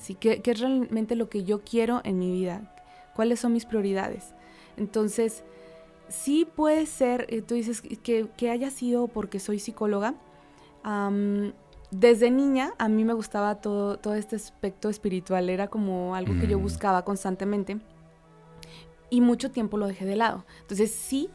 ¿sí? 0.00 0.16
¿Qué, 0.16 0.42
¿Qué 0.42 0.50
es 0.50 0.58
realmente 0.58 1.14
lo 1.14 1.28
que 1.28 1.44
yo 1.44 1.60
quiero 1.60 2.00
en 2.02 2.18
mi 2.18 2.32
vida? 2.32 2.74
¿Cuáles 3.14 3.38
son 3.38 3.52
mis 3.52 3.64
prioridades? 3.64 4.34
Entonces, 4.76 5.44
sí 6.08 6.46
puede 6.46 6.86
ser, 6.86 7.26
eh, 7.28 7.42
tú 7.42 7.54
dices 7.54 7.82
que, 7.82 8.50
haya 8.50 8.70
sido 8.70 9.08
porque 9.08 9.40
soy 9.40 9.58
psicóloga. 9.58 10.14
desde 11.90 12.30
niña 12.30 12.72
a 12.78 12.88
mí 12.88 13.04
me 13.04 13.12
gustaba 13.12 13.56
todo, 13.56 13.98
todo 13.98 14.14
este 14.14 14.36
aspecto 14.36 14.88
espiritual, 14.88 15.48
era 15.50 15.68
como 15.68 16.14
algo 16.14 16.34
que 16.40 16.46
yo 16.46 16.58
mm. 16.58 16.62
buscaba 16.62 17.04
constantemente 17.04 17.78
y 19.10 19.20
mucho 19.20 19.50
tiempo 19.50 19.78
lo 19.78 19.86
dejé 19.86 20.04
de 20.04 20.16
lado. 20.16 20.44
Entonces 20.60 20.90
sí, 20.90 21.30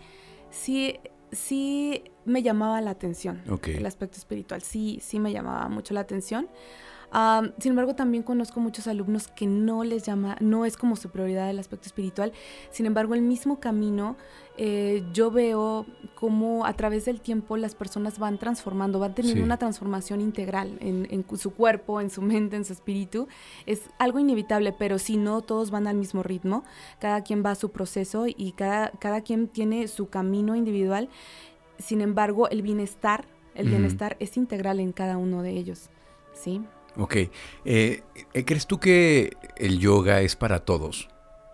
sí, 0.50 1.00
sí 1.32 2.04
me 2.26 2.44
llamaba 2.44 2.82
la 2.82 2.92
atención 2.92 3.42
el 3.66 3.86
aspecto 3.86 4.18
espiritual, 4.18 4.62
sí, 4.62 5.00
sí 5.02 5.20
me 5.20 5.32
llamaba 5.32 5.68
mucho 5.70 5.94
la 5.94 6.02
atención 6.02 6.48
sin 7.60 7.72
embargo, 7.72 7.94
también 7.94 8.24
conozco 8.24 8.60
muchos 8.60 8.88
alumnos 8.88 9.28
que 9.28 9.46
no 9.46 9.84
les 9.84 10.04
llama, 10.04 10.36
no 10.40 10.66
es 10.66 10.78
como 10.78 10.96
su 10.96 11.10
prioridad 11.10 11.50
el 11.50 11.60
aspecto 11.60 11.86
espiritual. 11.86 12.34
Sin 12.72 12.88
embargo, 12.88 13.14
el 13.14 13.22
mismo 13.22 13.60
camino, 13.60 14.18
eh, 14.58 15.04
yo 15.14 15.32
veo 15.32 15.86
cómo 16.16 16.66
a 16.66 16.74
través 16.74 17.06
del 17.06 17.20
tiempo 17.22 17.58
las 17.58 17.76
personas 17.76 18.20
van 18.20 18.38
transformando, 18.38 19.00
van 19.00 19.16
teniendo 19.16 19.44
una 19.44 19.58
transformación 19.58 20.22
integral 20.22 20.78
en, 20.80 21.26
su 21.38 21.52
cuerpo, 21.52 22.00
en 22.00 22.10
su 22.10 22.22
mente, 22.22 22.56
en 22.56 22.64
su 22.64 22.74
espíritu. 22.74 23.28
Es 23.66 23.82
algo 23.98 24.20
inevitable, 24.20 24.72
pero 24.72 25.00
si 25.00 25.18
no 25.18 25.42
todos 25.42 25.72
van 25.72 25.88
al 25.88 25.98
mismo 25.98 26.24
ritmo, 26.24 26.64
cada 27.00 27.24
quien 27.24 27.44
va 27.44 27.52
a 27.52 27.56
su 27.56 27.72
proceso 27.72 28.26
y 28.28 28.54
cada, 28.56 28.92
cada 29.00 29.22
quien 29.22 29.48
tiene 29.48 29.88
su 29.88 30.10
camino 30.10 30.56
individual. 30.56 31.10
Sin 31.80 32.02
embargo, 32.02 32.48
el 32.50 32.62
bienestar, 32.62 33.26
el 33.56 33.70
bienestar 33.70 34.16
es 34.20 34.38
integral 34.38 34.80
en 34.80 34.92
cada 34.92 35.18
uno 35.18 35.42
de 35.42 35.52
ellos. 35.52 35.90
¿Sí? 36.34 36.62
Ok. 36.96 37.16
Eh, 37.16 37.32
eh, 37.66 38.46
¿Crees 38.46 38.68
tú 38.68 38.80
que 38.80 39.34
el 39.58 39.80
yoga 39.80 40.22
es 40.22 40.36
para 40.36 40.60
todos? 40.60 41.10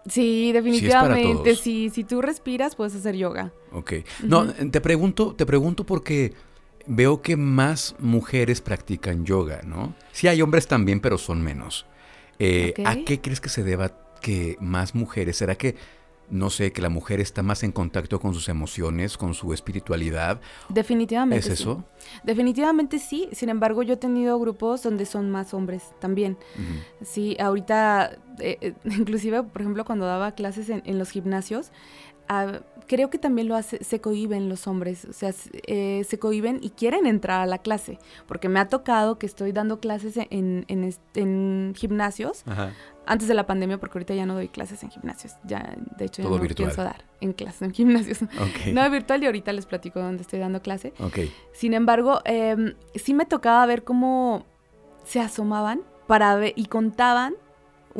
Sí, 0.09 0.51
definitivamente. 0.51 1.55
si, 1.55 1.89
si 1.89 2.03
tú 2.03 2.21
respiras, 2.21 2.75
puedes 2.75 2.95
hacer 2.95 3.15
yoga. 3.15 3.53
Ok. 3.71 3.93
No, 4.23 4.47
te 4.53 4.81
pregunto, 4.81 5.35
te 5.35 5.45
pregunto 5.45 5.85
porque 5.85 6.33
veo 6.87 7.21
que 7.21 7.35
más 7.35 7.95
mujeres 7.99 8.61
practican 8.61 9.25
yoga, 9.25 9.61
¿no? 9.63 9.95
Sí 10.11 10.27
hay 10.27 10.41
hombres 10.41 10.67
también, 10.67 10.99
pero 10.99 11.17
son 11.17 11.41
menos. 11.43 11.85
Eh, 12.39 12.73
¿A 12.85 12.95
qué 13.05 13.21
crees 13.21 13.41
que 13.41 13.49
se 13.49 13.63
deba 13.63 13.91
que 14.21 14.57
más 14.59 14.95
mujeres? 14.95 15.37
¿Será 15.37 15.55
que 15.55 15.75
no 16.29 16.49
sé, 16.49 16.71
que 16.71 16.81
la 16.81 16.89
mujer 16.89 17.19
está 17.19 17.43
más 17.43 17.63
en 17.63 17.71
contacto 17.71 18.19
con 18.19 18.33
sus 18.33 18.49
emociones, 18.49 19.17
con 19.17 19.33
su 19.33 19.53
espiritualidad. 19.53 20.39
Definitivamente. 20.69 21.47
¿Es 21.47 21.59
eso? 21.59 21.83
Definitivamente 22.23 22.99
sí. 22.99 23.29
Sin 23.31 23.49
embargo, 23.49 23.83
yo 23.83 23.95
he 23.95 23.97
tenido 23.97 24.39
grupos 24.39 24.83
donde 24.83 25.05
son 25.05 25.29
más 25.31 25.53
hombres 25.53 25.83
también. 25.99 26.37
Sí, 27.03 27.35
ahorita, 27.39 28.17
eh, 28.39 28.57
eh, 28.61 28.73
inclusive, 28.85 29.43
por 29.43 29.61
ejemplo, 29.61 29.85
cuando 29.85 30.05
daba 30.05 30.33
clases 30.33 30.69
en, 30.69 30.99
los 30.99 31.09
gimnasios, 31.11 31.71
creo 32.87 33.09
que 33.09 33.17
también 33.17 33.47
lo 33.47 33.55
hace, 33.55 33.83
se 33.83 34.01
cohiben 34.01 34.49
los 34.49 34.67
hombres, 34.67 35.05
o 35.05 35.13
sea, 35.13 35.33
eh, 35.67 36.03
se 36.07 36.19
cohiben 36.19 36.59
y 36.61 36.71
quieren 36.71 37.05
entrar 37.05 37.41
a 37.41 37.45
la 37.45 37.57
clase, 37.57 37.99
porque 38.27 38.49
me 38.49 38.59
ha 38.59 38.67
tocado 38.67 39.19
que 39.19 39.25
estoy 39.25 39.51
dando 39.51 39.79
clases 39.79 40.17
en, 40.17 40.65
en, 40.67 40.93
en 41.15 41.73
gimnasios. 41.75 42.43
Ajá 42.45 42.71
antes 43.09 43.27
de 43.27 43.33
la 43.33 43.47
pandemia, 43.47 43.79
porque 43.79 43.97
ahorita 43.97 44.13
ya 44.13 44.27
no 44.27 44.35
doy 44.35 44.49
clases 44.49 44.83
en 44.83 44.91
gimnasios. 44.91 45.33
Ya, 45.43 45.75
de 45.97 46.05
hecho, 46.05 46.21
ya 46.21 46.29
no 46.29 46.39
pienso 46.39 46.83
dar 46.83 47.05
en 47.19 47.33
clases 47.33 47.63
en 47.63 47.73
gimnasios. 47.73 48.19
No 48.71 48.87
virtual 48.91 49.23
y 49.23 49.25
ahorita 49.25 49.51
les 49.51 49.65
platico 49.65 49.99
dónde 49.99 50.21
estoy 50.21 50.37
dando 50.37 50.61
clase. 50.61 50.93
Sin 51.51 51.73
embargo, 51.73 52.21
eh, 52.25 52.75
sí 52.93 53.15
me 53.15 53.25
tocaba 53.25 53.65
ver 53.65 53.83
cómo 53.83 54.45
se 55.05 55.19
asomaban 55.19 55.81
para 56.05 56.35
ver 56.35 56.53
y 56.55 56.67
contaban. 56.67 57.33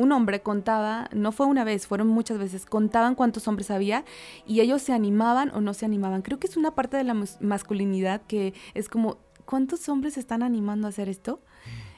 Un 0.00 0.12
hombre 0.12 0.40
contaba, 0.40 1.10
no 1.12 1.30
fue 1.30 1.44
una 1.44 1.62
vez, 1.62 1.86
fueron 1.86 2.08
muchas 2.08 2.38
veces, 2.38 2.64
contaban 2.64 3.14
cuántos 3.14 3.46
hombres 3.48 3.70
había 3.70 4.06
y 4.46 4.60
ellos 4.60 4.80
se 4.80 4.94
animaban 4.94 5.50
o 5.50 5.60
no 5.60 5.74
se 5.74 5.84
animaban. 5.84 6.22
Creo 6.22 6.38
que 6.38 6.46
es 6.46 6.56
una 6.56 6.74
parte 6.74 6.96
de 6.96 7.04
la 7.04 7.14
masculinidad 7.40 8.22
que 8.26 8.54
es 8.72 8.88
como, 8.88 9.18
¿cuántos 9.44 9.86
hombres 9.90 10.14
se 10.14 10.20
están 10.20 10.42
animando 10.42 10.86
a 10.86 10.88
hacer 10.88 11.10
esto? 11.10 11.42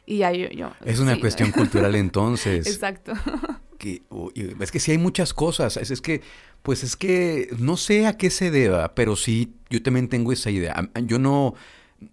Y 0.04 0.18
ya 0.18 0.32
yo... 0.32 0.72
es 0.84 0.98
una 0.98 1.20
cuestión 1.20 1.52
cultural 1.52 1.94
entonces. 1.94 2.66
Exacto. 2.74 3.12
Que, 3.78 4.00
es 4.60 4.70
que 4.70 4.78
sí 4.78 4.92
hay 4.92 4.98
muchas 4.98 5.34
cosas. 5.34 5.76
Es, 5.76 6.00
que, 6.00 6.22
pues 6.62 6.84
es 6.84 6.94
que 6.94 7.48
no 7.58 7.76
sé 7.76 8.06
a 8.06 8.16
qué 8.16 8.30
se 8.30 8.52
deba, 8.52 8.94
pero 8.94 9.16
sí, 9.16 9.54
yo 9.70 9.82
también 9.82 10.08
tengo 10.08 10.30
esa 10.30 10.52
idea. 10.52 10.88
Yo 11.02 11.18
no, 11.18 11.54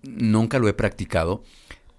nunca 0.01 0.57
lo 0.57 0.67
he 0.67 0.73
practicado, 0.73 1.43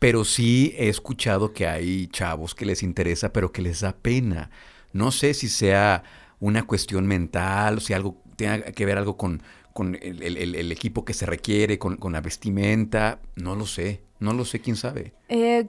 pero 0.01 0.25
sí 0.25 0.75
he 0.77 0.89
escuchado 0.89 1.53
que 1.53 1.69
hay 1.69 2.09
chavos 2.09 2.57
que 2.57 2.67
les 2.67 2.83
interesa, 2.83 3.33
pero 3.33 3.53
que 3.53 3.63
les 3.63 3.81
da 3.81 3.93
pena. 3.93 4.51
No 4.93 5.13
sé 5.13 5.33
si 5.35 5.49
sea 5.49 6.03
una 6.41 6.67
cuestión 6.67 7.07
mental, 7.07 7.77
o 7.77 7.81
si 7.81 7.93
algo 7.93 8.21
tenga 8.35 8.63
que 8.73 8.85
ver 8.85 8.99
algo 8.99 9.17
con, 9.17 9.43
con 9.73 9.97
el, 10.01 10.73
equipo 10.73 11.05
que 11.05 11.15
se 11.15 11.27
requiere, 11.27 11.79
con, 11.79 11.99
la 12.13 12.21
vestimenta. 12.21 13.21
No 13.37 13.55
lo 13.55 13.67
sé, 13.67 14.03
no 14.19 14.33
lo 14.33 14.45
sé, 14.45 14.61
quién 14.61 14.75
sabe. 14.75 15.13
Eh, 15.29 15.69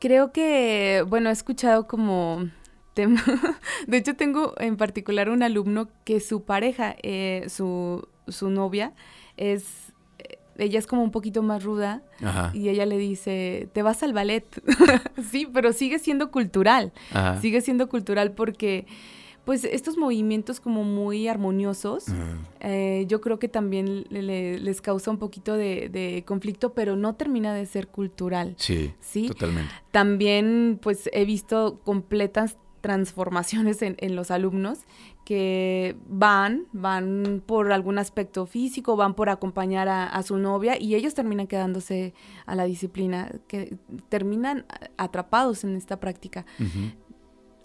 Creo 0.00 0.32
que, 0.32 1.04
bueno, 1.06 1.28
he 1.28 1.32
escuchado 1.32 1.86
como 1.86 2.48
tema. 2.94 3.22
De 3.86 3.98
hecho, 3.98 4.16
tengo 4.16 4.54
en 4.58 4.78
particular 4.78 5.28
un 5.28 5.42
alumno 5.42 5.90
que 6.04 6.20
su 6.20 6.44
pareja, 6.44 6.96
eh, 7.02 7.44
su, 7.50 8.08
su 8.26 8.48
novia, 8.48 8.94
es 9.36 9.89
ella 10.60 10.78
es 10.78 10.86
como 10.86 11.02
un 11.02 11.10
poquito 11.10 11.42
más 11.42 11.64
ruda 11.64 12.02
y 12.52 12.68
ella 12.68 12.86
le 12.86 12.98
dice, 12.98 13.68
te 13.72 13.82
vas 13.82 14.02
al 14.02 14.12
ballet. 14.12 14.44
sí, 15.30 15.48
pero 15.52 15.72
sigue 15.72 15.98
siendo 15.98 16.30
cultural. 16.30 16.92
Sigue 17.40 17.60
siendo 17.60 17.88
cultural 17.88 18.32
porque 18.32 18.86
pues 19.44 19.64
estos 19.64 19.96
movimientos 19.96 20.60
como 20.60 20.84
muy 20.84 21.26
armoniosos, 21.26 22.04
eh, 22.60 23.04
yo 23.08 23.20
creo 23.20 23.38
que 23.38 23.48
también 23.48 24.04
les 24.10 24.80
causa 24.80 25.10
un 25.10 25.18
poquito 25.18 25.54
de, 25.56 26.22
conflicto, 26.26 26.74
pero 26.74 26.94
no 26.94 27.14
termina 27.14 27.54
de 27.54 27.66
ser 27.66 27.88
cultural. 27.88 28.54
Sí, 28.58 28.92
sí, 29.00 29.28
totalmente. 29.28 29.72
También 29.90 30.78
pues 30.80 31.08
he 31.12 31.24
visto 31.24 31.80
completas 31.84 32.58
transformaciones 32.80 33.82
en, 33.82 34.16
los 34.16 34.30
alumnos 34.30 34.80
que 35.24 35.96
van, 36.08 36.64
van 36.72 37.42
por 37.44 37.72
algún 37.72 37.98
aspecto 37.98 38.46
físico, 38.46 38.96
van 38.96 39.14
por 39.14 39.28
acompañar 39.28 39.88
a, 39.88 40.22
su 40.22 40.38
novia 40.38 40.80
y 40.80 40.94
ellos 40.94 41.14
terminan 41.14 41.46
quedándose 41.46 42.14
a 42.46 42.54
la 42.54 42.64
disciplina, 42.64 43.30
que 43.46 43.76
terminan 44.08 44.66
atrapados 44.96 45.64
en 45.64 45.76
esta 45.76 46.00
práctica. 46.00 46.46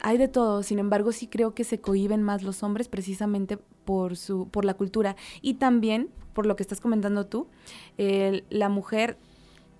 Hay 0.01 0.17
de 0.17 0.27
todo, 0.27 0.61
sin 0.63 0.79
embargo 0.79 1.11
sí 1.11 1.27
creo 1.27 1.55
que 1.55 1.63
se 1.63 1.79
cohiben 1.79 2.21
más 2.21 2.43
los 2.43 2.61
hombres 2.61 2.87
precisamente 2.87 3.57
por, 3.57 4.17
su, 4.17 4.47
por 4.49 4.65
la 4.65 4.75
cultura 4.75 5.15
y 5.41 5.55
también 5.55 6.09
por 6.33 6.45
lo 6.45 6.55
que 6.55 6.63
estás 6.63 6.81
comentando 6.81 7.25
tú, 7.25 7.47
la 7.97 8.69
mujer 8.69 9.17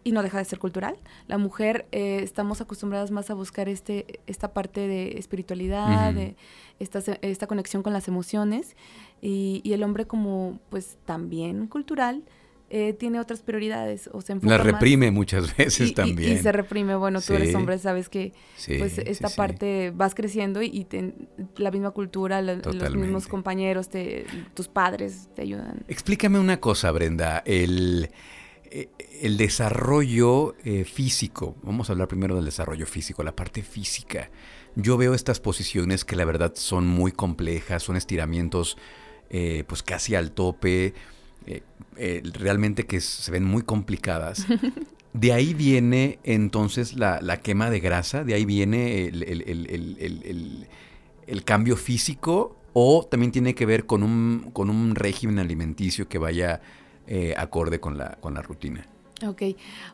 y 0.05 0.11
no 0.11 0.23
deja 0.23 0.37
de 0.37 0.45
ser 0.45 0.59
cultural. 0.59 0.95
La 1.27 1.37
mujer 1.37 1.87
eh, 1.91 2.19
estamos 2.21 2.61
acostumbradas 2.61 3.09
más 3.11 3.29
a 3.31 3.33
buscar 3.33 3.67
este, 3.67 4.21
esta 4.27 4.53
parte 4.53 4.87
de 4.87 5.17
espiritualidad, 5.17 6.13
de 6.13 6.35
esta, 6.79 6.99
esta, 7.21 7.47
conexión 7.47 7.81
con 7.81 7.91
las 7.91 8.07
emociones 8.07 8.75
y, 9.19 9.61
y, 9.63 9.73
el 9.73 9.81
hombre 9.81 10.05
como 10.05 10.59
pues 10.69 10.97
también 11.05 11.67
cultural. 11.67 12.23
Eh, 12.71 12.93
tiene 12.93 13.19
otras 13.19 13.43
prioridades 13.43 14.09
o 14.11 14.21
se 14.21 14.33
enfoca 14.33 14.57
La 14.57 14.63
reprime 14.63 15.11
muchas 15.11 15.55
veces 15.57 15.93
también. 15.93 16.33
Y, 16.33 16.37
se 16.37 16.51
reprime. 16.51 16.95
Bueno, 16.95 17.21
tú 17.21 17.33
eres 17.33 17.53
hombre, 17.55 17.77
sabes 17.79 18.09
que 18.09 18.33
pues 18.77 18.99
esta 18.99 19.29
parte 19.29 19.91
vas 19.95 20.13
creciendo 20.13 20.61
y, 20.61 20.87
la 21.57 21.71
misma 21.71 21.91
cultura, 21.91 22.41
los 22.41 22.95
mismos 22.95 23.27
compañeros, 23.27 23.89
te, 23.89 24.25
tus 24.53 24.67
padres 24.67 25.29
te 25.35 25.43
ayudan. 25.43 25.83
Explícame 25.87 26.39
una 26.39 26.59
cosa, 26.59 26.91
Brenda. 26.91 27.41
El, 27.45 28.09
el 29.21 29.37
desarrollo 29.37 30.55
eh, 30.63 30.83
físico, 30.83 31.55
vamos 31.63 31.89
a 31.89 31.93
hablar 31.93 32.07
primero 32.07 32.35
del 32.35 32.45
desarrollo 32.45 32.85
físico, 32.85 33.23
la 33.23 33.35
parte 33.35 33.61
física. 33.61 34.29
Yo 34.75 34.97
veo 34.97 35.13
estas 35.13 35.39
posiciones 35.39 36.03
que 36.03 36.15
la 36.15 36.25
verdad 36.25 36.53
son 36.55 36.87
muy 36.87 37.11
complejas, 37.11 37.83
son 37.83 37.95
estiramientos 37.95 38.77
eh, 39.29 39.63
pues 39.67 39.83
casi 39.83 40.15
al 40.15 40.31
tope, 40.31 40.93
realmente 41.95 42.85
que 42.85 42.99
se 42.99 43.31
ven 43.31 43.45
muy 43.45 43.61
complicadas. 43.61 44.45
De 45.15 45.31
ahí 45.31 45.53
viene 45.53 46.19
entonces 46.25 46.95
la, 46.97 47.39
quema 47.41 47.69
de 47.69 47.79
grasa, 47.79 48.25
de 48.25 48.33
ahí 48.33 48.43
viene 48.43 49.05
el, 49.05 50.67
el, 51.25 51.43
cambio 51.45 51.77
físico 51.77 52.57
o 52.73 53.07
también 53.09 53.31
tiene 53.31 53.55
que 53.55 53.65
ver 53.65 53.85
con 53.85 54.03
un, 54.03 54.49
con 54.51 54.69
un 54.69 54.93
régimen 54.93 55.39
alimenticio 55.39 56.09
que 56.09 56.17
vaya 56.17 56.59
eh, 57.07 57.33
acorde 57.37 57.79
con 57.79 57.97
la, 57.97 58.17
con 58.19 58.33
la 58.33 58.41
rutina. 58.41 58.87
Ok, 59.25 59.43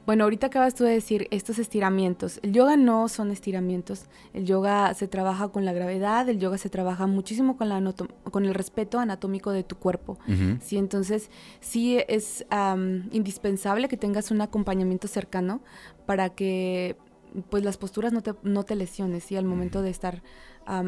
bueno, 0.07 0.23
ahorita 0.23 0.47
acabas 0.47 0.73
tú 0.73 0.83
de 0.83 0.93
decir 0.93 1.27
estos 1.29 1.59
estiramientos. 1.59 2.39
El 2.41 2.53
yoga 2.53 2.75
no 2.75 3.07
son 3.07 3.29
estiramientos. 3.29 4.05
El 4.33 4.45
yoga 4.45 4.95
se 4.95 5.07
trabaja 5.07 5.49
con 5.49 5.63
la 5.63 5.73
gravedad, 5.73 6.27
el 6.27 6.39
yoga 6.39 6.57
se 6.57 6.71
trabaja 6.71 7.05
muchísimo 7.05 7.55
con, 7.55 7.69
la 7.69 7.93
con 8.31 8.45
el 8.45 8.53
respeto 8.55 8.99
anatómico 8.99 9.51
de 9.51 9.63
tu 9.63 9.75
cuerpo. 9.75 10.17
Sí, 10.61 10.77
entonces 10.77 11.29
sí 11.59 11.99
es 12.07 12.45
indispensable 13.11 13.87
que 13.87 13.97
tengas 13.97 14.31
un 14.31 14.41
acompañamiento 14.41 15.07
cercano 15.07 15.61
para 16.07 16.29
que 16.29 16.97
pues 17.49 17.63
las 17.63 17.77
posturas 17.77 18.11
no 18.11 18.21
te, 18.21 18.33
no 18.43 18.63
te 18.63 18.75
lesiones 18.75 19.23
¿sí? 19.23 19.35
al 19.35 19.45
momento 19.45 19.83
de 19.83 19.91
estar 19.91 20.23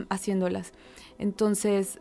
haciéndolas. 0.09 0.73
Entonces, 1.19 1.99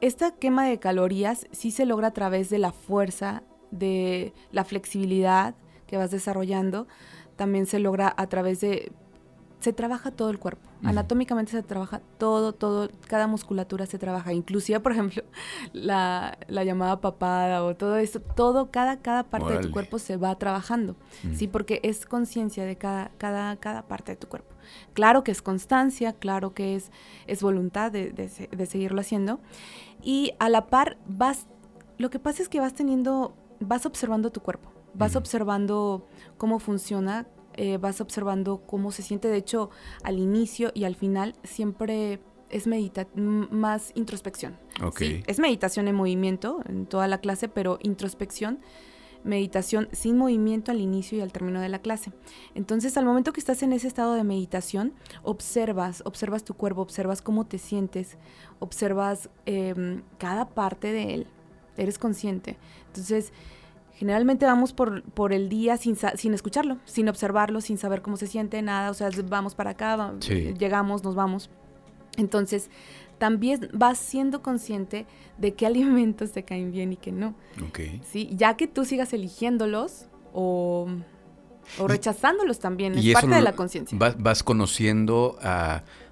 esta 0.00 0.32
quema 0.32 0.66
de 0.66 0.78
calorías 0.78 1.46
sí 1.52 1.70
se 1.70 1.86
logra 1.86 2.08
a 2.08 2.12
través 2.12 2.50
de 2.50 2.58
la 2.58 2.72
fuerza, 2.72 3.42
de 3.70 4.32
la 4.52 4.64
flexibilidad 4.64 5.54
que 5.86 5.96
vas 5.96 6.10
desarrollando, 6.10 6.86
también 7.36 7.66
se 7.66 7.78
logra 7.78 8.12
a 8.16 8.26
través 8.28 8.60
de... 8.60 8.92
Se 9.60 9.72
trabaja 9.72 10.10
todo 10.10 10.30
el 10.30 10.38
cuerpo. 10.38 10.70
Anatómicamente 10.82 11.52
se 11.52 11.62
trabaja 11.62 12.00
todo, 12.16 12.54
todo, 12.54 12.88
cada 13.06 13.26
musculatura 13.26 13.84
se 13.84 13.98
trabaja. 13.98 14.32
Inclusive, 14.32 14.80
por 14.80 14.92
ejemplo, 14.92 15.22
la, 15.74 16.38
llamada 16.48 17.02
papada 17.02 17.62
o 17.64 17.76
todo 17.76 17.96
esto, 17.96 18.20
todo, 18.20 18.70
cada, 18.70 19.00
cada 19.00 19.24
parte 19.24 19.52
de 19.52 19.58
tu 19.58 19.70
cuerpo 19.70 19.98
se 19.98 20.16
va 20.16 20.34
trabajando. 20.38 20.96
Sí, 21.34 21.46
porque 21.46 21.80
es 21.82 22.06
conciencia 22.06 22.64
de 22.64 22.76
cada, 22.76 23.10
cada, 23.18 23.56
cada 23.56 23.82
parte 23.82 24.12
de 24.12 24.16
tu 24.16 24.28
cuerpo. 24.28 24.49
Claro 24.94 25.24
que 25.24 25.30
es 25.30 25.42
constancia, 25.42 26.12
claro 26.12 26.54
que 26.54 26.76
es, 26.76 26.90
es 27.26 27.42
voluntad 27.42 27.92
de, 27.92 28.10
de, 28.12 28.66
seguirlo 28.66 29.00
haciendo. 29.00 29.40
Y 30.02 30.32
a 30.38 30.48
la 30.48 30.66
par 30.66 30.98
vas, 31.06 31.46
lo 31.98 32.10
que 32.10 32.18
pasa 32.18 32.42
es 32.42 32.48
que 32.48 32.60
vas 32.60 32.74
teniendo, 32.74 33.34
vas 33.60 33.86
observando 33.86 34.30
tu 34.30 34.40
cuerpo, 34.40 34.72
vas 34.94 35.16
observando 35.16 36.06
cómo 36.38 36.58
funciona, 36.58 37.26
eh, 37.54 37.76
vas 37.78 38.00
observando 38.00 38.62
cómo 38.66 38.92
se 38.92 39.02
siente. 39.02 39.28
De 39.28 39.36
hecho, 39.36 39.70
al 40.02 40.18
inicio 40.18 40.72
y 40.74 40.84
al 40.84 40.94
final 40.94 41.34
siempre 41.42 42.20
es 42.48 42.66
medita 42.66 43.06
más 43.14 43.92
introspección. 43.94 44.58
Es 45.26 45.38
meditación 45.38 45.88
en 45.88 45.94
movimiento 45.94 46.60
en 46.66 46.86
toda 46.86 47.06
la 47.06 47.18
clase, 47.18 47.48
pero 47.48 47.78
introspección 47.82 48.60
meditación 49.24 49.88
sin 49.92 50.16
movimiento 50.16 50.72
al 50.72 50.80
inicio 50.80 51.18
y 51.18 51.20
al 51.20 51.32
término 51.32 51.60
de 51.60 51.68
la 51.68 51.80
clase. 51.80 52.12
Entonces, 52.54 52.96
al 52.96 53.04
momento 53.04 53.32
que 53.32 53.40
estás 53.40 53.62
en 53.62 53.72
ese 53.72 53.88
estado 53.88 54.14
de 54.14 54.24
meditación, 54.24 54.92
observas, 55.22 56.02
observas 56.04 56.44
tu 56.44 56.54
cuerpo, 56.54 56.82
observas 56.82 57.22
cómo 57.22 57.46
te 57.46 57.58
sientes, 57.58 58.16
observas 58.58 59.28
em, 59.46 60.02
cada 60.18 60.48
parte 60.48 60.92
de 60.92 61.14
él, 61.14 61.26
eres 61.76 61.98
consciente. 61.98 62.56
Entonces, 62.88 63.32
generalmente 63.94 64.46
vamos 64.46 64.72
por, 64.72 65.02
por 65.02 65.32
el 65.32 65.48
día 65.48 65.76
sin, 65.76 65.96
sin 66.14 66.34
escucharlo, 66.34 66.78
sin 66.84 67.08
observarlo, 67.08 67.60
sin 67.60 67.78
saber 67.78 68.02
cómo 68.02 68.16
se 68.16 68.26
siente, 68.26 68.62
nada, 68.62 68.90
o 68.90 68.94
sea, 68.94 69.10
vamos 69.28 69.54
para 69.54 69.70
acá, 69.70 70.14
llegamos, 70.58 71.04
nos 71.04 71.14
vamos. 71.14 71.50
Entonces, 72.16 72.70
también 73.20 73.68
vas 73.74 73.98
siendo 73.98 74.40
consciente 74.40 75.06
de 75.36 75.52
qué 75.52 75.66
alimentos 75.66 76.32
te 76.32 76.42
caen 76.42 76.72
bien 76.72 76.94
y 76.94 76.96
qué 76.96 77.12
no. 77.12 77.34
¿Sí? 78.10 78.30
Ya 78.32 78.56
que 78.56 78.66
tú 78.66 78.86
sigas 78.86 79.12
eligiéndolos 79.12 80.06
o, 80.32 80.88
rechazándolos 81.86 82.58
también, 82.60 82.96
es 82.96 83.12
parte 83.12 83.28
de 83.28 83.42
la 83.42 83.52
conciencia. 83.52 83.98
Vas, 84.18 84.42
conociendo, 84.42 85.38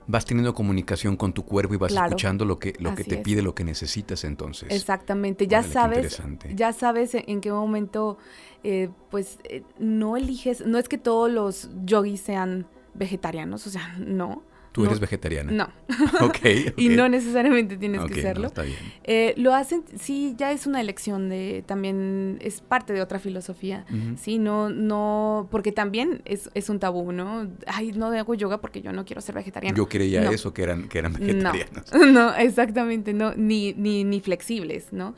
vas 0.06 0.26
teniendo 0.26 0.52
comunicación 0.52 1.16
con 1.16 1.32
tu 1.32 1.46
cuerpo 1.46 1.72
y 1.72 1.76
vas 1.78 1.92
escuchando 1.92 2.44
lo 2.44 2.58
que, 2.58 2.74
lo 2.78 2.94
que 2.94 3.04
te 3.04 3.16
pide, 3.16 3.40
lo 3.40 3.54
que 3.54 3.64
necesitas 3.64 4.24
entonces. 4.24 4.68
Exactamente, 4.70 5.46
ya 5.46 5.62
sabes, 5.62 6.20
ya 6.54 6.74
sabes 6.74 7.14
en 7.14 7.40
qué 7.40 7.50
momento, 7.50 8.18
eh, 8.64 8.90
pues 9.10 9.38
eh, 9.44 9.62
no 9.78 10.18
eliges, 10.18 10.66
no 10.66 10.76
es 10.76 10.90
que 10.90 10.98
todos 10.98 11.30
los 11.32 11.70
yogis 11.86 12.20
sean 12.20 12.66
vegetarianos, 12.92 13.66
o 13.66 13.70
sea, 13.70 13.96
no. 13.98 14.42
¿Tú 14.82 14.86
eres 14.86 15.00
vegetariana? 15.00 15.52
No. 15.52 15.68
ok. 16.26 16.38
y 16.76 16.88
no 16.90 17.08
necesariamente 17.08 17.76
tienes 17.76 18.04
que 18.04 18.22
serlo. 18.22 18.48
está 18.48 18.62
bien. 18.62 18.78
Eh, 19.04 19.34
lo 19.36 19.54
hacen, 19.54 19.84
sí, 19.98 20.34
ya 20.36 20.52
es 20.52 20.66
una 20.66 20.80
elección 20.80 21.28
de, 21.28 21.64
también 21.66 22.38
es 22.40 22.60
parte 22.60 22.92
de 22.92 23.02
otra 23.02 23.18
filosofía. 23.18 23.84
Sí, 24.16 24.38
no, 24.38 24.70
no, 24.70 25.48
porque 25.50 25.72
también 25.72 26.22
es, 26.24 26.50
es, 26.54 26.68
un 26.68 26.78
tabú, 26.78 27.12
¿no? 27.12 27.48
Ay, 27.66 27.92
no 27.92 28.06
hago 28.06 28.34
yoga 28.34 28.60
porque 28.60 28.82
yo 28.82 28.92
no 28.92 29.04
quiero 29.04 29.20
ser 29.20 29.34
vegetariana. 29.34 29.76
Yo 29.76 29.88
creía 29.88 30.30
eso, 30.30 30.52
que 30.52 30.62
eran, 30.62 30.88
que 30.88 30.98
eran 30.98 31.12
vegetarianos. 31.12 31.84
No, 32.08 32.34
exactamente, 32.34 33.12
no, 33.12 33.34
ni, 33.34 33.74
ni, 33.74 34.04
ni 34.04 34.20
flexibles, 34.20 34.92
¿no? 34.92 35.14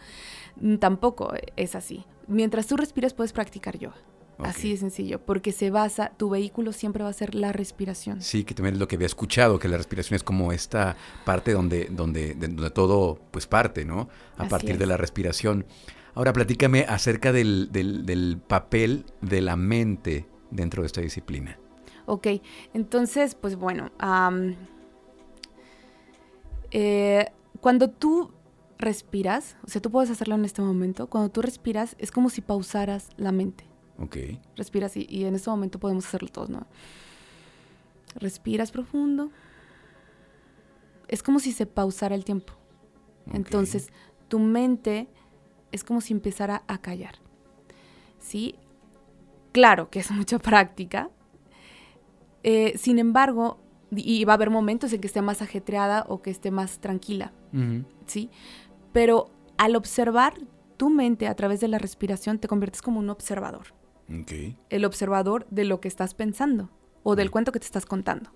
Tampoco 0.79 1.33
es 1.57 1.75
así. 1.75 2.05
Mientras 2.27 2.67
tú 2.67 2.77
respiras 2.77 3.15
puedes 3.15 3.33
practicar 3.33 3.79
yoga. 3.79 3.97
Así 4.45 4.71
de 4.71 4.77
sencillo, 4.77 5.21
porque 5.21 5.53
se 5.53 5.71
basa, 5.71 6.13
tu 6.17 6.31
vehículo 6.31 6.73
siempre 6.73 7.03
va 7.03 7.11
a 7.11 7.13
ser 7.13 7.35
la 7.35 7.53
respiración. 7.53 8.21
Sí, 8.23 8.45
que 8.45 8.55
también 8.55 8.75
es 8.75 8.81
lo 8.81 8.89
que 8.89 8.97
había 8.97 9.07
escuchado, 9.07 9.59
que 9.59 9.69
la 9.69 9.77
respiración 9.77 10.17
es 10.17 10.23
como 10.23 10.53
esta 10.53 10.97
parte 11.25 11.53
donde, 11.53 11.89
donde, 11.91 12.35
donde 12.35 12.71
todo 12.71 13.19
pues 13.31 13.47
parte, 13.47 13.85
¿no? 13.85 14.09
A 14.37 14.49
partir 14.49 14.79
de 14.79 14.87
la 14.87 14.97
respiración. 14.97 15.67
Ahora 16.15 16.33
platícame 16.33 16.85
acerca 16.89 17.33
del, 17.33 17.71
del, 17.71 18.39
papel 18.47 19.05
de 19.21 19.41
la 19.41 19.57
mente 19.57 20.27
dentro 20.51 20.83
de 20.83 20.87
esta 20.87 21.01
disciplina. 21.01 21.59
Ok, 22.07 22.27
entonces, 22.75 23.35
pues 23.35 23.55
bueno, 23.57 23.93
eh, 26.73 27.27
cuando 27.61 27.91
tú 27.91 28.33
respiras, 28.79 29.57
o 29.65 29.69
sea, 29.69 29.81
tú 29.81 29.91
puedes 29.91 30.11
hacerlo 30.11 30.35
en 30.35 30.45
este 30.45 30.63
momento, 30.63 31.07
cuando 31.09 31.31
tú 31.31 31.43
respiras 31.43 31.95
es 31.99 32.11
como 32.11 32.31
si 32.31 32.41
pausaras 32.41 33.11
la 33.17 33.31
mente. 33.31 33.70
Ok. 34.01 34.17
Respiras 34.57 34.97
y, 34.97 35.07
y 35.09 35.25
en 35.25 35.35
este 35.35 35.51
momento 35.51 35.79
podemos 35.79 36.07
hacerlo 36.07 36.29
todos, 36.29 36.51
¿no? 36.51 36.67
Respiras 38.17 38.71
profundo. 38.71 39.31
Es 41.09 41.23
como 41.23 41.39
si 41.41 41.53
se 41.53 41.67
pausara 41.67 42.15
el 42.15 42.25
tiempo. 42.25 42.55
Entonces, 43.33 43.91
tu 44.29 44.39
mente 44.39 45.09
es 45.73 45.85
como 45.85 46.01
si 46.01 46.13
empezara 46.13 46.63
a 46.67 46.79
callar. 46.79 47.17
¿Sí? 48.19 48.55
Claro 49.53 49.91
que 49.91 50.01
es 50.01 50.11
mucha 50.11 50.39
práctica. 50.39 51.11
Eh, 52.43 52.75
sin 52.79 52.99
embargo, 52.99 53.59
y 53.91 54.25
va 54.25 54.35
a 54.35 54.37
haber 54.37 54.51
momentos 54.51 54.93
en 54.93 55.01
que 55.01 55.09
esté 55.09 55.21
más 55.21 55.43
ajetreada 55.43 56.05
o 56.09 56.23
que 56.23 56.31
esté 56.31 56.51
más 56.51 56.79
tranquila. 56.79 57.33
¿Sí? 58.07 58.31
Pero 58.93 59.31
al 59.59 59.75
observar 59.75 60.35
tu 60.77 60.91
mente 60.91 61.27
a 61.27 61.35
través 61.35 61.61
de 61.61 61.69
la 61.69 61.79
respiración, 61.79 62.39
te 62.39 62.49
conviertes 62.49 62.83
como 62.83 63.01
un 63.01 63.11
observador. 63.11 63.75
El 64.71 64.85
observador 64.85 65.47
de 65.51 65.65
lo 65.65 65.81
que 65.81 65.89
estás 65.89 66.15
pensando 66.15 66.69
o 67.03 67.17
del 67.17 67.31
cuento 67.31 67.53
que 67.53 67.61
te 67.61 67.67
estás 67.67 67.87
contando. 67.87 68.31